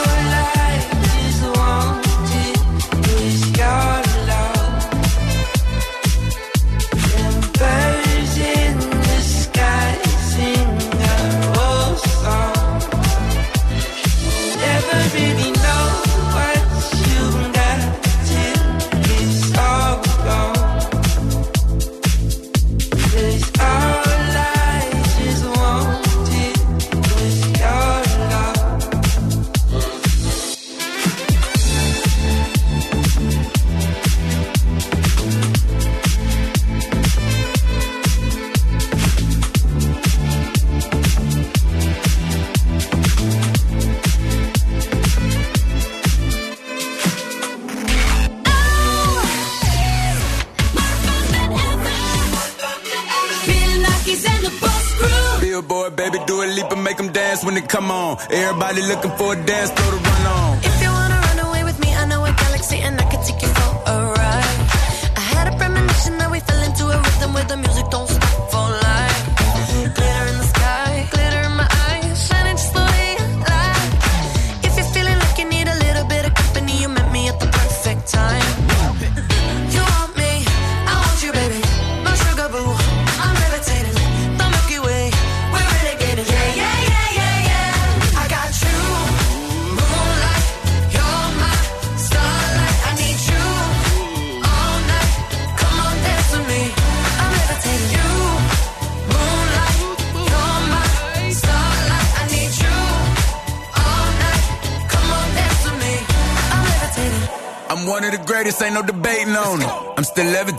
[59.43, 59.84] Dance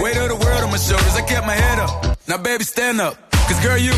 [0.00, 2.18] Weight of the world on my shoulders, I kept my head up.
[2.28, 3.16] Now, baby, stand up.
[3.32, 3.92] Cause, girl, you.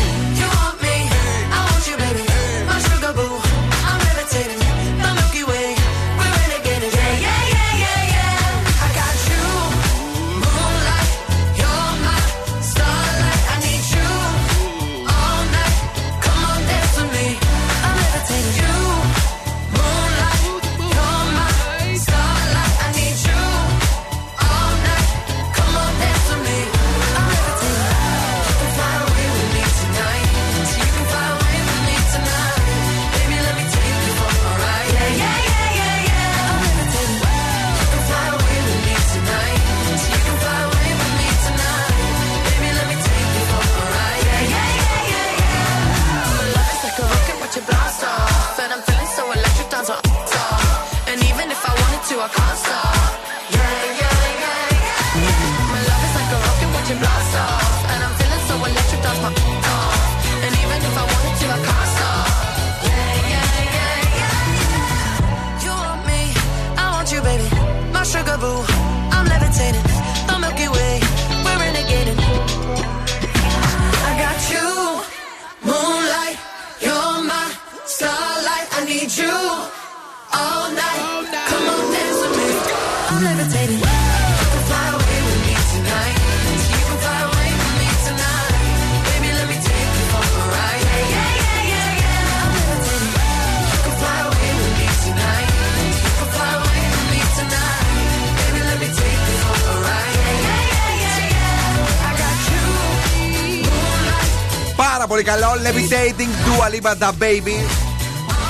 [105.15, 105.51] Πολύ καλό.
[105.65, 107.57] Levitating Dua Lipa DaBaby.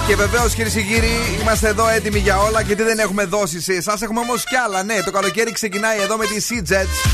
[0.07, 2.61] Και βεβαίως κυρίες και κύριοι, είμαστε εδώ έτοιμοι για όλα.
[2.61, 4.83] Γιατί δεν έχουμε δώσει σε εσάς, έχουμε όμως κι άλλα.
[4.83, 7.09] Ναι, το καλοκαίρι ξεκινάει εδώ με τη Sea Jets.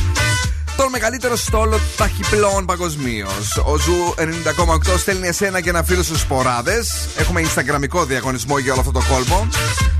[0.77, 3.57] Τον μεγαλύτερο στόλο ταχυπλόων παγκοσμίως.
[3.65, 6.83] Ο Zoo 90,8 στέλνει εσένα και ένα φίλο στις Σποράδες.
[7.17, 9.47] Έχουμε Instagramικό διαγωνισμό για όλο αυτό το κόλπο.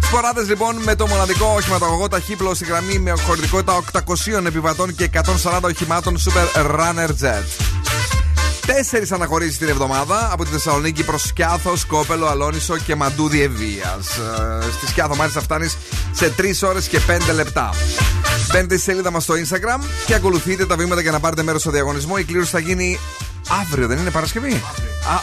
[0.02, 3.84] Σποράδες λοιπόν με το μοναδικό οχηματαγωγό ταχύπλο στη γραμμή με χωρητικότητα
[4.38, 5.10] 800 επιβατών και
[5.44, 7.81] 140 οχημάτων Super Runner Jet.
[8.66, 13.98] Τέσσερις αναχωρήσεις την εβδομάδα από τη Θεσσαλονίκη προς Σκιάθο, Κόπελο, Αλόνισο και Μαντούδι Ευεία.
[14.78, 15.78] Στη Σκιάθο, μάλιστα, φτάνεις
[16.12, 17.70] σε 3 ώρες και 5 λεπτά.
[18.52, 21.72] Μπαίνετε στη σελίδα μας στο Instagram και ακολουθείτε τα βήματα για να πάρετε μέρος στο
[21.72, 22.16] διαγωνισμό.
[22.20, 23.00] Η κλήρωση θα γίνει
[23.62, 24.54] αύριο, δεν είναι Παρασκευή;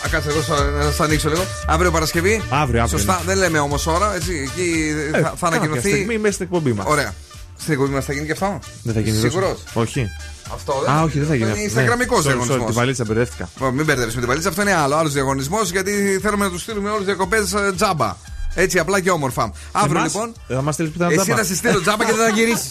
[0.05, 1.43] Α, κάτσε εδώ σα- να σας ανοίξω λίγο.
[1.67, 2.43] Αύριο Παρασκευή.
[2.51, 3.23] Αύριο, αύριο Σωστά, είναι.
[3.33, 4.15] δεν λέμε όμως ώρα.
[4.15, 5.89] Έτσι, εκεί Ε, θα, θα κάποια ανακοινωθεί.
[5.89, 6.87] στιγμή μέσα στην εκπομπή μας.
[6.89, 7.15] Ωραία.
[7.59, 9.79] Στην εκπομπή μας θα γίνει και αυτό; Δεν θα γίνει Σίγουρος; δώση.
[10.01, 10.07] Όχι.
[10.53, 11.81] Αυτό Α, όχι, δεν θα γίνει Είναι αυτό.
[11.81, 12.33] Instagramικός Ναι.
[12.33, 12.61] Sorry, διαγωνισμός.
[12.63, 13.49] sorry, Την βαλίτσα μπερδεύτηκα.
[13.73, 14.97] Μην μπερδεύεις με την παλίτσα, αυτό είναι άλλο.
[14.97, 18.17] Άλλος διαγωνισμός γιατί θέλουμε να τους στείλουμε όλους διακοπές τζάμπα.
[18.61, 19.53] Έτσι απλά και όμορφα.
[19.73, 20.33] Αύριο Εμάς, λοιπόν.
[20.47, 22.67] Δεν θα μας στείλεις πιθανό Εσύ θα σε στείλω τζάμπα και δεν θα γυρίσεις.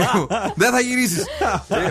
[0.62, 1.24] δεν θα γυρίσεις.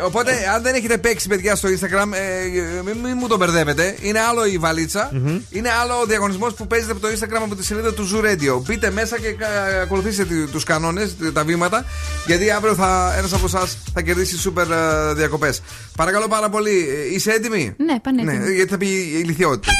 [0.05, 3.95] οπότε, αν δεν έχετε παίξει παιδιά στο Instagram, ε, μην μη μου το μπερδεύετε.
[4.01, 5.11] Είναι άλλο η βαλίτσα.
[5.49, 8.61] Είναι άλλο ο διαγωνισμός που παίζετε από το Instagram από τη σελίδα του Zoo Radio.
[8.65, 11.85] Μπείτε μέσα και κα- ακολουθήστε τους κανόνες, τα βήματα.
[12.25, 14.65] Γιατί αύριο θα, ένας από εσάς θα κερδίσει σούπερ
[15.15, 15.61] διακοπές.
[15.95, 18.37] Παρακαλώ πάρα πολύ, ε, είσαι έτοιμη; Ναι, πανέτοιμη.
[18.37, 19.71] Ναι, γιατί θα πει η ηλικιότητα.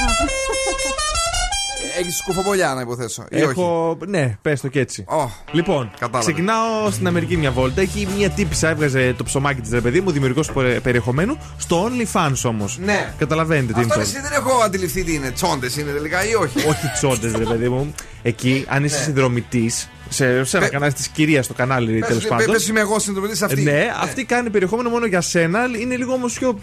[1.99, 3.25] Έχεις σκουφομπολιά να υποθέσω.
[3.29, 3.97] Ή όχι; Έχω.
[4.07, 5.05] Ναι, πες το και έτσι.
[5.51, 6.31] Λοιπόν, Κατάλαβε.
[6.31, 7.81] ξεκινάω στην Αμερική μια βόλτα.
[7.81, 10.51] Έχει μια τύπησα, έβγαζε το ψωμάκι της ρε παιδί μου, δημιουργός
[10.83, 12.77] περιεχομένου, στο OnlyFans όμως.
[12.83, 13.13] Ναι.
[13.17, 13.99] Καταλαβαίνετε τι είναι Αυτό το.
[14.01, 15.31] εσύ δεν έχω αντιληφθεί τι είναι.
[15.31, 17.93] Τσόντες είναι τελικά ή όχι; Όχι τσόντες, ρε παιδί μου.
[18.23, 19.03] Εκεί, αν είσαι Ναι.
[19.03, 22.51] συνδρομητής, σε, σε ένα Πε- κανάλι της κυρίας στο κανάλι τέλος Πες- πάντων.
[22.51, 23.61] πες είμαι εγώ συνδρομητής αυτή.
[23.61, 25.59] Ναι, αυτή κάνει περιεχόμενο μόνο για σένα.
[25.81, 26.59] Είναι λίγο όμως πιο.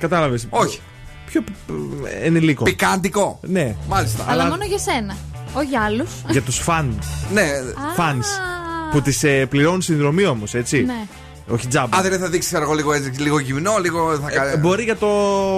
[0.00, 0.46] Κατάλαβες.
[0.50, 0.80] Όχι.
[1.28, 1.44] Πιο
[2.20, 2.64] ε, ενηλίκο.
[2.64, 3.40] Πικάντικο.
[3.42, 3.74] Ναι.
[3.88, 4.24] Μάλιστα.
[4.28, 5.16] Αλλά μόνο για σένα.
[5.52, 6.10] Όχι για άλλους.
[6.28, 6.98] Για τους φαν.
[7.32, 7.48] Ναι.
[7.96, 8.24] Fans.
[8.90, 10.82] Που τις ε, πληρώνουν συνδρομή όμως, έτσι.
[10.84, 11.06] Ναι.
[11.48, 11.96] Όχι τζάμπα.
[11.98, 14.56] Α, δεν θα δείξεις εγώ λίγο, έτσι, λίγο γυμνό, λίγο θα Ε, κάνει.
[14.56, 15.08] μπορεί για το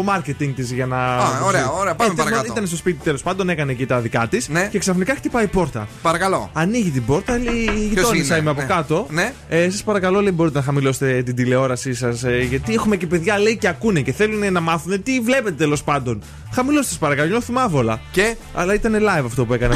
[0.00, 0.96] marketing της για να.
[0.96, 2.36] Α, ωραία, ωραία, πάμε Ε, τέλος παρακάτω.
[2.36, 5.46] πάντων, Ήταν στο σπίτι τέλος πάντων, έκανε εκεί τα δικά της και ξαφνικά χτυπάει η
[5.48, 5.88] πόρτα.
[6.02, 6.50] Παρακαλώ.
[6.52, 8.66] Ανοίγει την πόρτα, λέει η γειτόνισσα είναι, είμαι από ναι.
[8.66, 9.06] κάτω.
[9.10, 9.32] Ναι.
[9.48, 12.22] Ε, σας παρακαλώ, λέει, μπορείτε να χαμηλώσετε την τηλεόρασή σας.
[12.48, 16.22] γιατί έχουμε και παιδιά, λέει, και ακούνε και θέλουν να μάθουν τι βλέπετε τέλος πάντων.
[16.54, 18.00] Χαμηλώστε, σας παρακαλώ, νιώθουμε άβολα.
[18.10, 19.74] Και; Αλλά ήταν live αυτό που έκανα.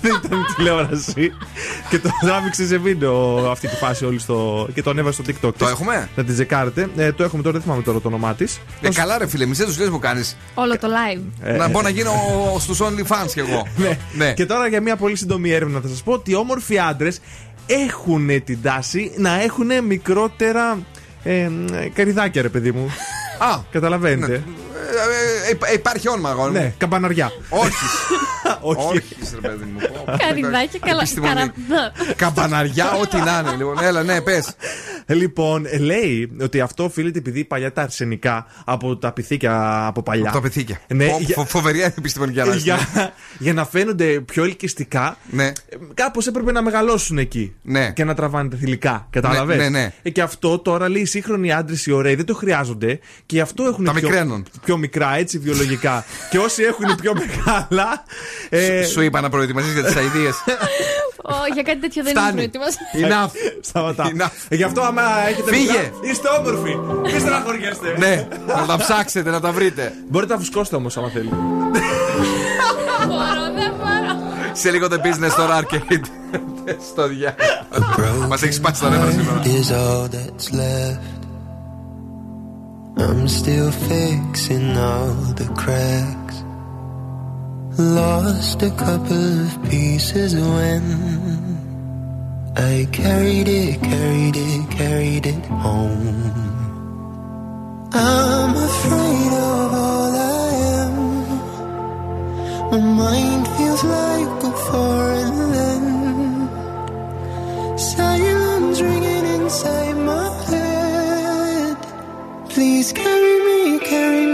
[0.00, 1.32] Δεν ήταν τηλεόραση.
[1.90, 4.68] και το τράβηξε σε βίντεο αυτή τη φάση όλη στο.
[4.74, 5.54] και το ανέβασε στο TikTok.
[5.56, 6.88] Το έχουμε; Να την τσεκάρετε.
[6.96, 8.60] Ε, το έχουμε τώρα, δεν θυμάμαι τώρα το όνομά της.
[8.80, 10.36] Ε, καλά, ρε φίλε, μισέ τους μου κάνεις.
[10.54, 11.56] Όλο το live.
[11.56, 12.12] Να μπω να γίνω
[12.58, 13.66] στους OnlyFans κι εγώ.
[14.12, 14.32] ναι.
[14.32, 17.20] Και τώρα για μια πολύ σύντομη έρευνα θα σας πω ότι οι όμορφοι άντρες
[17.66, 20.78] έχουν την τάση να έχουν μικρότερα
[21.22, 21.50] ε, ε,
[21.94, 22.90] καριδάκια, ρε παιδί μου.
[23.38, 24.32] Α, Καταλαβαίνετε.
[24.34, 24.42] Ε,
[25.50, 26.58] ε, ε, υπάρχει όνομα, αγόρι μου.
[26.58, 27.32] Ναι, καμπαναριά.
[27.48, 27.84] Όχι.
[28.60, 28.86] Όχι.
[28.86, 29.78] Όχι, ρε παιδί μου.
[30.18, 30.98] Καριδάκια καλά.
[31.00, 31.50] Επιστημονική.
[31.68, 33.56] καρα- Καμπαναριά, ό,τι να είναι.
[33.56, 34.56] Λοιπόν, έλα, ναι, πες.
[35.06, 40.28] Λοιπόν, λέει ότι αυτό οφείλεται επειδή παλιά τα αρσενικά από τα πυθίκια από παλιά.
[40.28, 40.80] Από τα πυθίκια.
[40.94, 42.62] Ναι, Φο- για- φο- Φοβερή επιστημονική ανάλυση.
[42.64, 42.78] για,
[43.38, 45.52] για να φαίνονται πιο ελκυστικά, Ναι.
[45.94, 47.54] κάπως έπρεπε να μεγαλώσουν εκεί.
[47.62, 47.90] Ναι.
[47.90, 49.06] Και να τραβάνε τα θηλυκά.
[49.10, 49.92] Κατάλαβες; Ναι, ναι, ναι.
[50.02, 53.40] Ε, και αυτό τώρα λέει οι σύγχρονοι άντρες οι ωραίοι δεν το χρειάζονται και γι'
[53.40, 54.46] αυτό έχουν Τα πιο, μικραίνουν.
[54.64, 56.04] πιο μικρά έτσι βιολογικά.
[56.30, 58.04] και όσοι έχουν πιο μεγάλα.
[58.48, 60.28] Ε, Σου είπα να προετοιμαστείς για τις αειδίε.
[61.22, 62.34] Ω, Για κάτι τέτοιο δεν είμαι Φτάνει.
[62.48, 63.30] προετοιμασμένη.
[63.30, 63.30] Enough.
[63.60, 64.04] Σταματά.
[64.16, 64.30] Enough.
[64.48, 65.62] Ε, Γι' αυτό άμα έχετε Φύγε.
[65.72, 66.76] μικρά, είστε όμορφοι.
[67.14, 67.94] Μη στεναχωριέστε.
[67.98, 69.92] Ναι, να τα ψάξετε, να τα βρείτε.
[70.08, 71.28] Μπορείτε να φουσκώσετε όμως άμα θέλει.
[73.06, 74.22] Μπορώ, δεν μπορώ.
[74.52, 76.04] Σε λίγο το business τώρα arcade.
[76.92, 78.26] Στο διάλογο.
[78.28, 79.40] Μας έχεις σπάσει τα νεύρα σήμερα.
[79.44, 81.12] is all that's left.
[83.06, 86.36] I'm still fixing all the cracks.
[87.76, 90.82] Lost a couple of pieces when
[92.56, 96.30] I carried it, carried it, carried it home.
[97.92, 100.50] I'm afraid of all I
[100.82, 100.96] am.
[102.70, 106.48] My mind feels like a foreign land.
[107.80, 111.76] Silence ringing inside my head.
[112.50, 114.33] Please carry me, carry me,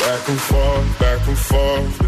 [0.00, 2.07] Back and forth, back and forth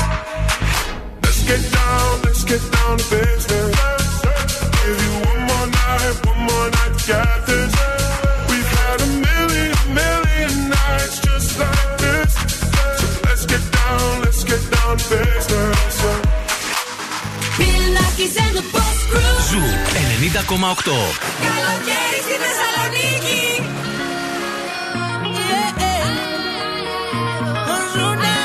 [1.51, 3.75] Let's get down, let's get down to business.
[4.85, 7.73] Give you one more night, one more night to get this.
[8.47, 12.31] We've had a million, million nights just like this.
[12.99, 15.95] So let's get down, let's get down to business.
[17.59, 19.35] Bill Nackis and the Boss Crew.
[19.49, 20.87] Ζου 90,8.
[21.43, 23.43] Καλοκαίρι στη Θεσσαλονίκη.
[27.73, 28.35] Ozuna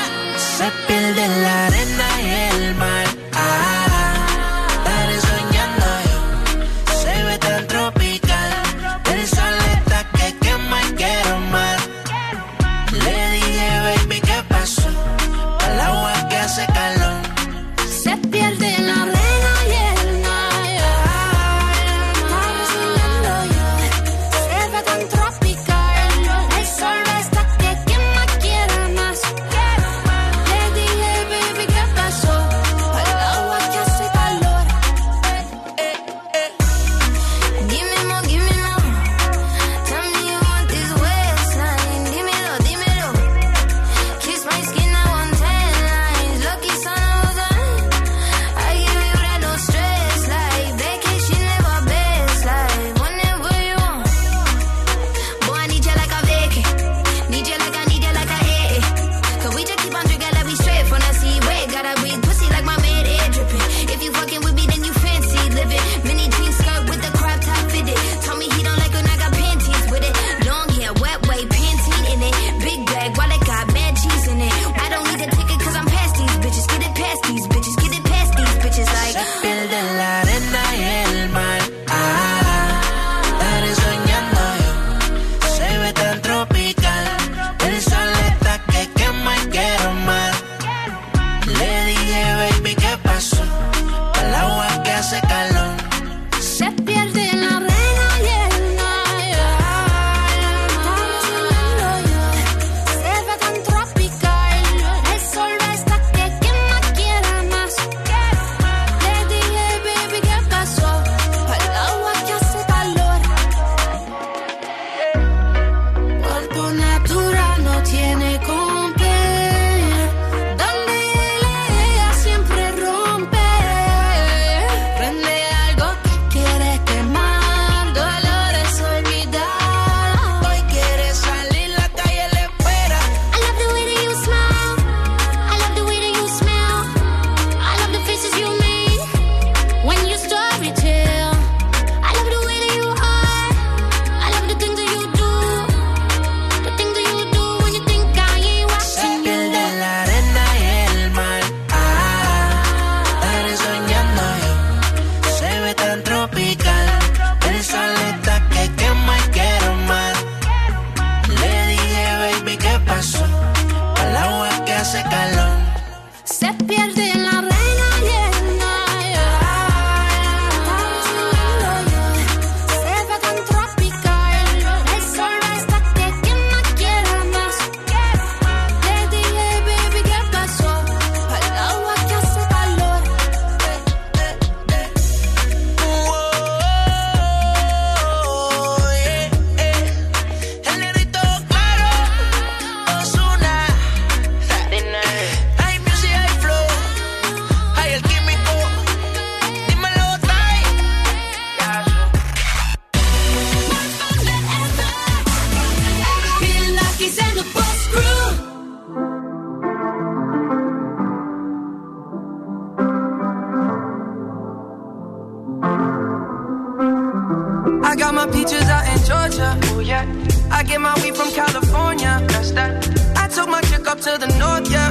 [218.17, 219.49] my peaches out in Georgia.
[219.69, 220.03] Oh yeah.
[220.49, 222.13] I get my weed from California.
[222.31, 222.71] That's that.
[223.15, 224.89] I took my chick up to the north, yeah.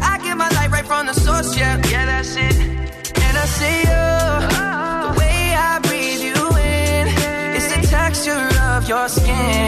[0.00, 1.74] I get my light right from the source, yeah.
[1.90, 2.56] Yeah, that's it.
[3.24, 4.04] And I see you.
[4.36, 5.12] Uh-huh.
[5.12, 5.40] The way
[5.70, 6.40] I breathe you
[6.78, 7.04] in.
[7.56, 9.67] It's the texture of your skin.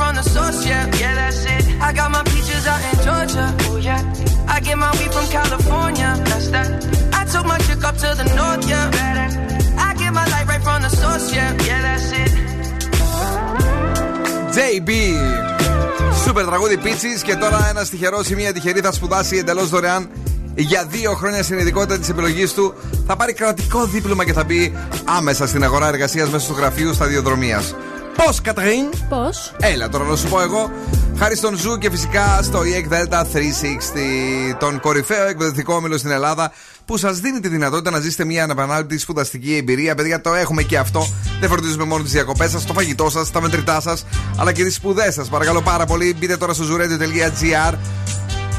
[0.00, 1.62] From the source, yeah, yeah, that's it.
[1.88, 4.54] I got my peaches out in Georgia, oh yeah.
[4.54, 6.68] I get my weed from California, that's that.
[7.20, 8.96] I took my chick up to the north, yeah.
[8.98, 9.28] Better.
[9.86, 12.32] I get my light right from the source, yeah, yeah, that's it.
[14.56, 14.90] JB.
[16.22, 20.08] Σούπερ τραγούδι Πίτσι και τώρα ένα τυχερό ή μια τυχερή θα σπουδάσει εντελώς δωρεάν
[20.54, 22.74] για δύο χρόνια στην ειδικότητα της επιλογής του.
[23.06, 27.74] Θα πάρει κρατικό δίπλωμα και θα μπει άμεσα στην αγορά εργασίας μέσω του γραφείου σταδιοδρομίας.
[28.16, 30.70] Πώς, Κατρίν; Πώς; Έλα τώρα να σου πω εγώ.
[31.18, 36.52] Χάρη στον Zoo και φυσικά στο ΙΕΚ Δέλτα 360, τον κορυφαίο εκπαιδευτικό όμιλο στην Ελλάδα,
[36.84, 39.94] που σας δίνει τη δυνατότητα να ζήσετε μια αναπανάληπτη σπουδαστική εμπειρία.
[39.94, 41.06] Παιδιά, το έχουμε και αυτό.
[41.40, 44.04] Δεν φροντίζουμε μόνο τις διακοπές σας, το φαγητό σας, τα μετρητά σας,
[44.36, 45.28] αλλά και τις σπουδές σας.
[45.28, 47.74] Παρακαλώ πάρα πολύ, μπείτε τώρα στο zuradio.gr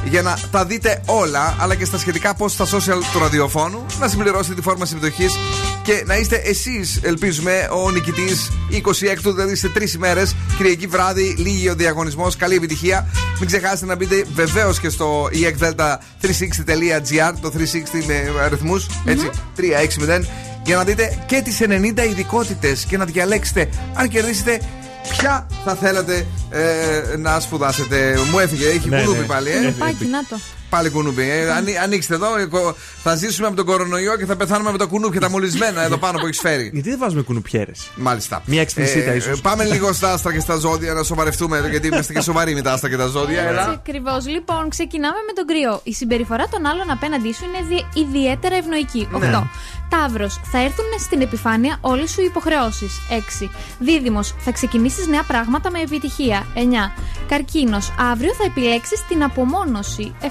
[0.03, 4.07] για να τα δείτε όλα, αλλά και στα σχετικά post στα social του ραδιοφώνου, να
[4.07, 5.37] συμπληρώσετε τη φόρμα συμμετοχής
[5.83, 11.69] και να είστε εσείς, ελπίζουμε, ο νικητής 26ου, δηλαδή σε τρεις ημέρες, Κυριακή βράδυ, λίγη
[11.69, 12.35] ο διαγωνισμός.
[12.35, 13.07] Καλή επιτυχία.
[13.39, 17.63] Μην ξεχάσετε να μπείτε βεβαίως και στο eekdelta360.gr, το 360
[18.05, 20.25] με αριθμούς, έτσι, 360,
[20.63, 24.61] για να δείτε και τις 90 ειδικότητες και να διαλέξετε αν κερδίσετε
[25.09, 29.25] Ποια θα θέλατε ε, να σπουδάσετε; Μου έφυγε, έχει Ναι, κουνούπι ναι.
[29.25, 29.49] πάλι.
[29.49, 29.55] Ε.
[29.55, 30.37] Κουνουπάκι, να το.
[30.69, 31.29] Πάλι κουνούπι.
[31.29, 31.51] Ε.
[31.51, 32.37] Ανοί- ανοίξτε εδώ.
[32.37, 35.81] ε, κο- Θα ζήσουμε από τον κορονοϊό και θα πεθάνουμε με τα κουνούπια τα μολυσμένα
[35.83, 36.69] εδώ πάνω που έχεις φέρει.
[36.73, 38.41] Γιατί δεν βάζουμε κουνουπιέρες; Μάλιστα.
[38.45, 39.41] Μια εξπλησίτα Ε, ίσως.
[39.41, 42.61] Πάμε λίγο στα άστρα και στα ζώδια να σοβαρευτούμε εδώ, γιατί είμαστε και σοβαροί με
[42.61, 43.39] τα άστρα και τα ζώδια.
[43.41, 43.69] Έτσι Έλα.
[43.69, 44.27] ακριβώς.
[44.27, 45.79] Λοιπόν, ξεκινάμε με τον κρυό.
[45.83, 49.07] Η συμπεριφορά των άλλων απέναντί σου είναι δι- ιδιαίτερα ευνοϊκή.
[49.11, 49.47] 8.
[49.91, 50.01] Ναι.
[50.01, 53.01] Ταύρο, θα έρθουν στην επιφάνεια όλες σου οι υποχρεώσεις.
[53.09, 53.49] 6.
[53.79, 56.45] Δίδυμος, θα ξεκινήσεις νέα πράγματα με επιτυχία.
[56.53, 56.93] 9.
[57.27, 60.15] Καρκίνος, αύριο θα επιλέξεις την απομόνωση.
[60.21, 60.27] 7.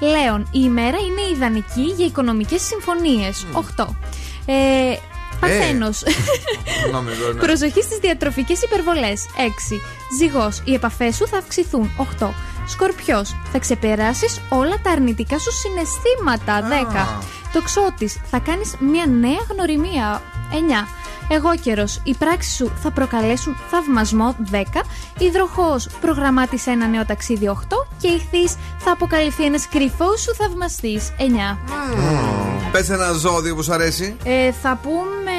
[0.00, 3.46] Λέων, η ημέρα είναι ιδανική για οικονομικές συμφωνίες.
[3.52, 3.96] 8.
[4.46, 4.96] Ε,
[5.40, 6.02] Παρθένος.
[6.92, 7.40] Νόμιζα, ναι.
[7.40, 9.26] Προσοχή στις διατροφικές υπερβολές.
[9.36, 9.80] 6.
[10.18, 11.90] Ζυγός, οι επαφές σου θα αυξηθούν.
[11.96, 12.34] 8.
[12.68, 16.68] Σκορπιός, θα ξεπεράσεις όλα τα αρνητικά σου συναισθήματα.
[16.68, 17.22] 10.
[17.52, 20.22] Τοξότη, θα κάνεις μια νέα γνωριμία.
[20.52, 20.88] 9.
[21.30, 24.36] Εγώ καιρο, οι πράξεις σου θα προκαλέσουν θαυμασμό.
[24.50, 24.82] 10.
[25.18, 27.48] Υδροχός, προγραμμάτισε ένα νέο ταξίδι.
[27.48, 27.86] 8.
[28.00, 31.12] Και ηχθή, θα αποκαλυφθεί ένας κρυφός σου θαυμαστής.
[31.18, 31.58] 9.
[32.72, 34.16] Πες ένα ζώδιο που σου αρέσει.
[34.24, 35.32] Ε, θα πούμε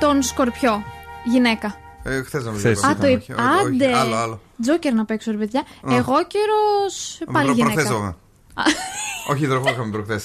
[0.00, 0.82] τον Σκορπιό.
[1.24, 1.74] Γυναίκα.
[2.02, 2.84] Ε, Χθες να Χθες.
[2.84, 3.96] Α, το είπ- Άντε.
[3.96, 4.40] Άλλο, άλλο.
[4.62, 5.60] Τζόκερ να παίξω, ρε παιδιά.
[5.60, 5.94] Α.
[5.96, 7.32] Εγώ καιρο.
[7.32, 8.16] Πάλι Προ- γυναίκα.
[8.54, 10.24] Προχθές το- Όχι, υδροχό είχαμε προχθές.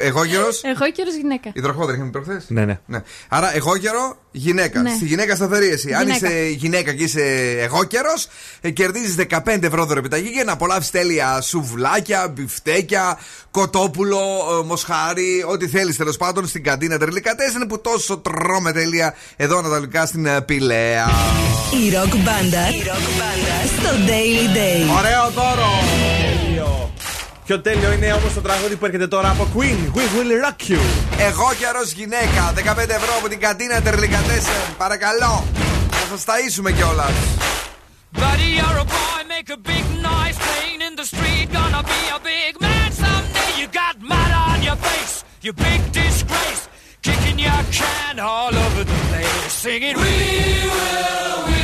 [0.00, 0.48] Εγώ καιρο.
[0.62, 1.50] Εγώ καιρο γυναίκα.
[1.52, 2.78] Υδροχό δεν είχαμε προχθές; Ναι, ναι.
[2.86, 3.02] Ναι.
[3.28, 4.82] Άρα, εγώ καιρο, γυναίκα.
[4.82, 4.90] Ναι.
[4.90, 5.92] Στη γυναίκα σταθερή εσύ.
[5.92, 6.26] Αν Γυναίκα.
[6.26, 7.22] είσαι γυναίκα και είσαι
[7.60, 8.12] εγώ καιρο,
[8.72, 13.18] κερδίζεις 15 ευρώ δωρεπιταγή για να απολαύσεις τέλεια σουβλάκια, μπιφτέκια,
[13.50, 19.58] κοτόπουλο, ε, μοσχάρι, ό,τι θέλεις τέλος πάντων στην καντίνα Τερλικατέσεν που τόσο τρώμε τέλεια εδώ
[19.58, 21.06] ανατολικά στην ε, Πηλαία.
[21.86, 22.66] Η ροκ μπάντα
[23.78, 24.96] στο Daily Day.
[24.98, 26.05] Ωραίο δώρο!
[27.46, 29.96] Πιο τέλειο είναι όμω το τραγούδι που έρχεται τώρα από Queen.
[29.96, 30.80] We will rock you.
[31.18, 34.62] Εγώ καιρό γυναίκα, 15 ευρώ από την καντίνα Τερλικατέσεν.
[34.78, 35.44] Παρακαλώ,
[36.10, 37.08] να σα ταΐσουμε κιόλα.
[38.22, 41.46] Buddy, you're a boy, make a big noise playing in the street.
[41.58, 43.50] Gonna be a big man someday.
[43.60, 45.14] You got mud on your face,
[45.44, 46.62] you big disgrace.
[47.06, 49.52] Kicking your can all over the place.
[49.62, 50.16] Singing, We
[50.76, 51.55] will, we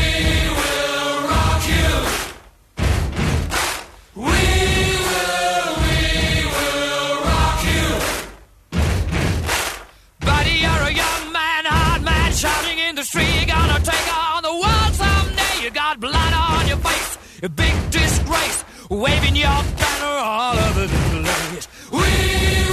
[12.42, 13.32] shouting in the street.
[13.36, 15.54] You're gonna take on the world someday.
[15.62, 21.22] You got blood on your face, a big disgrace, waving your banner all over the
[21.22, 21.68] place.
[21.98, 22.10] We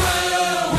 [0.02, 0.79] will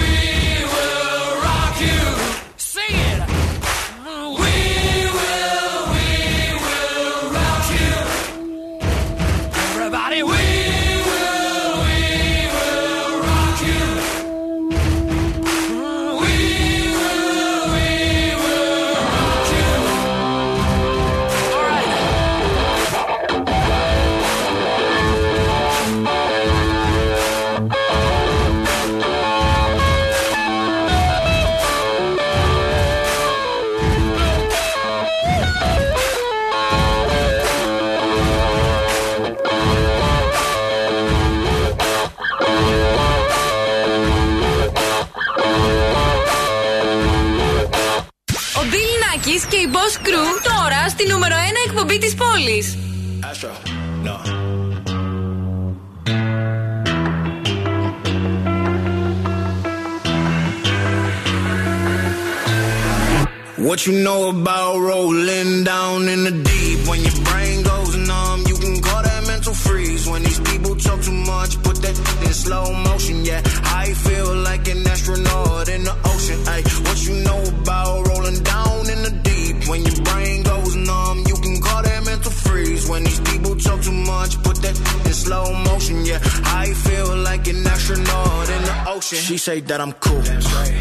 [89.59, 90.21] that I'm cool.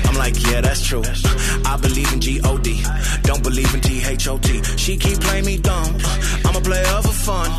[0.08, 1.02] I'm like, yeah, that's true.
[1.64, 2.82] I believe in G-O-D.
[3.22, 4.62] Don't believe in T-H-O-T.
[4.76, 5.96] She keep playing me dumb.
[6.44, 7.50] I'm a player for fun.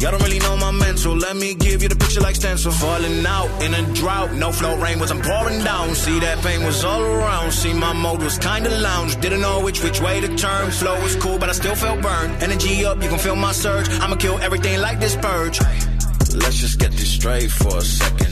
[0.00, 1.14] Y'all don't really know my mental.
[1.14, 2.72] Let me give you the picture like stencil.
[2.72, 4.32] Falling out in a drought.
[4.32, 5.94] No flow rain was I'm pouring down.
[5.94, 7.52] See that pain was all around.
[7.52, 9.20] See my mode was kinda lounge.
[9.20, 10.70] Didn't know which which way to turn.
[10.72, 12.42] Flow was cool, but I still felt burned.
[12.42, 13.88] Energy up, you can feel my surge.
[14.00, 15.60] I'ma kill everything like this purge.
[16.34, 18.25] Let's just get this straight for a second.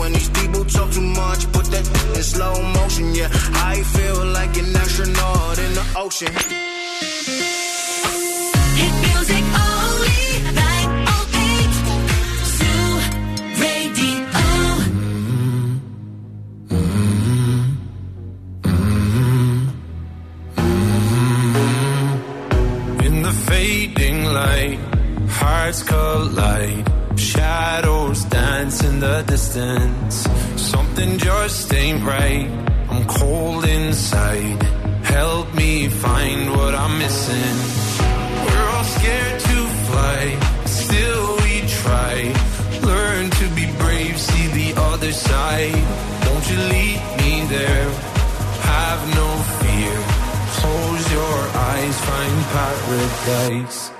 [0.00, 1.86] When these people talk too much, put that
[2.16, 3.14] in slow motion.
[3.14, 3.28] Yeah,
[3.72, 6.32] I feel like an astronaut in the ocean.
[8.80, 10.22] Hit music only,
[10.56, 11.72] 908
[12.56, 12.84] Zoo
[13.60, 14.16] Radio.
[23.06, 24.78] In the fading light,
[25.28, 26.99] hearts collide.
[27.30, 30.26] Shadows dance in the distance.
[30.56, 32.50] Something just ain't right.
[32.90, 34.60] I'm cold inside.
[35.04, 37.56] Help me find what I'm missing.
[38.44, 40.20] We're all scared to fly,
[40.64, 42.14] still we try.
[42.82, 45.80] Learn to be brave, see the other side.
[46.26, 47.88] Don't you leave me there.
[48.74, 49.28] Have no
[49.60, 49.96] fear.
[50.58, 51.38] Close your
[51.70, 53.99] eyes, find paradise.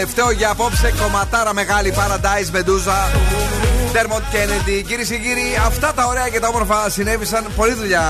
[0.00, 2.98] Τελευταίο για απόψε κομματάρα μεγάλη Paradise Medusa.
[3.92, 4.84] Dermot Kennedy.
[4.86, 7.46] Κυρίες και κύριοι, αυτά τα ωραία και τα όμορφα συνέβησαν.
[7.56, 8.04] Πολλή δουλειά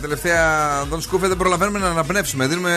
[0.00, 0.40] τελευταία.
[0.90, 2.46] Τον σκούφε δεν προλαβαίνουμε να αναπνεύσουμε.
[2.46, 2.72] Δίνουμε.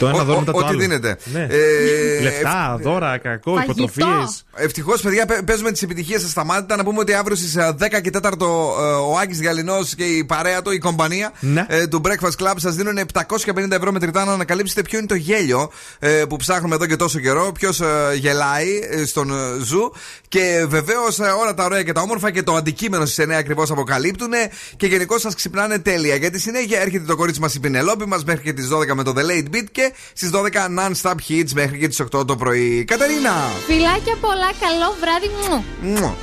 [0.00, 0.78] Το ένα ο- δώρο ο- μετά το Ό,τι άλλο.
[0.78, 1.16] δίνεται.
[1.24, 1.46] Ναι.
[1.50, 3.82] Ε, Λεφτά, δώρα, κακό, Φαγητό.
[3.82, 4.44] υποτροφίες.
[4.54, 6.76] Ευτυχώς, παιδιά, παι- παίζουμε τις επιτυχίες σας σταμάτητα.
[6.76, 8.44] Να πούμε ότι αύριο στις 10 και 4
[8.80, 11.66] ε, ο Άκης Γαλινός και η παρέα του, η κομπανία Ναι.
[11.68, 15.70] ε, του Breakfast Club σας δίνουν 750 ευρώ μετρητά να ανακαλύψετε ποιο είναι το γέλιο
[15.98, 17.52] ε, που ψάχνουμε εδώ και τόσο καιρό.
[17.58, 17.80] Ποιος
[18.14, 19.92] γελάει ε, στον ε, Zoo.
[20.28, 24.30] Και βεβαίως όλα τα ωραία και τα όμορφα και το αντικείμενο στις 9 ακριβώς αποκαλύπτουν
[24.76, 26.14] και γενικώς σας ξυπνάνε τέλεια.
[26.14, 29.12] Γιατί συνέχεια έρχεται το κορίτσι μας η Πινελόπη μας μέχρι και τις 12 με το
[29.16, 30.38] The Late Beat και στις 12
[30.78, 32.84] non-stop hits μέχρι και τις 8 το πρωί.
[32.84, 33.32] Κατερίνα!
[33.66, 35.64] Φιλάκια πολλά, καλό βράδυ μου.
[35.80, 36.14] Μουα.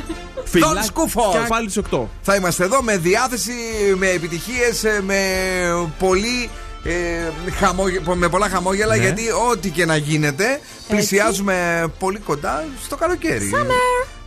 [0.50, 1.30] Φιλάκια Τον σκούφο.
[1.32, 2.00] και πάλι στις 8.
[2.22, 3.52] Θα είμαστε εδώ με διάθεση,
[3.96, 5.18] με επιτυχίες, με
[5.98, 6.50] πολύ.
[6.84, 9.02] ε, χαμόγε- με πολλά χαμόγελα Ναι.
[9.02, 13.50] γιατί ό,τι και να γίνεται πλησιάζουμε πολύ κοντά στο καλοκαίρι.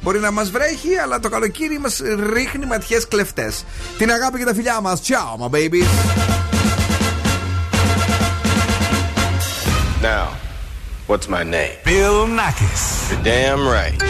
[0.02, 2.02] Μπορεί να μας βρέχει, αλλά το καλοκαίρι μας
[2.34, 3.64] ρίχνει ματιές κλεφτές.
[3.98, 5.02] Την αγάπη και τα φιλιά μας.
[5.08, 5.84] Ciao, my baby.
[10.02, 10.28] Now,
[11.08, 11.76] what's my name?
[11.84, 13.12] Bill Nakis.
[13.12, 14.02] You're damn right.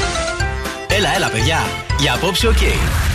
[0.88, 1.60] Έλα, έλα, παιδιά.
[1.99, 2.57] Για απόψε, οκ.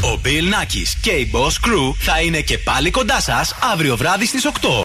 [0.03, 4.27] Ο Bill Nakis και η Boss Crew θα είναι και πάλι κοντά σας αύριο βράδυ
[4.27, 4.69] στις 8.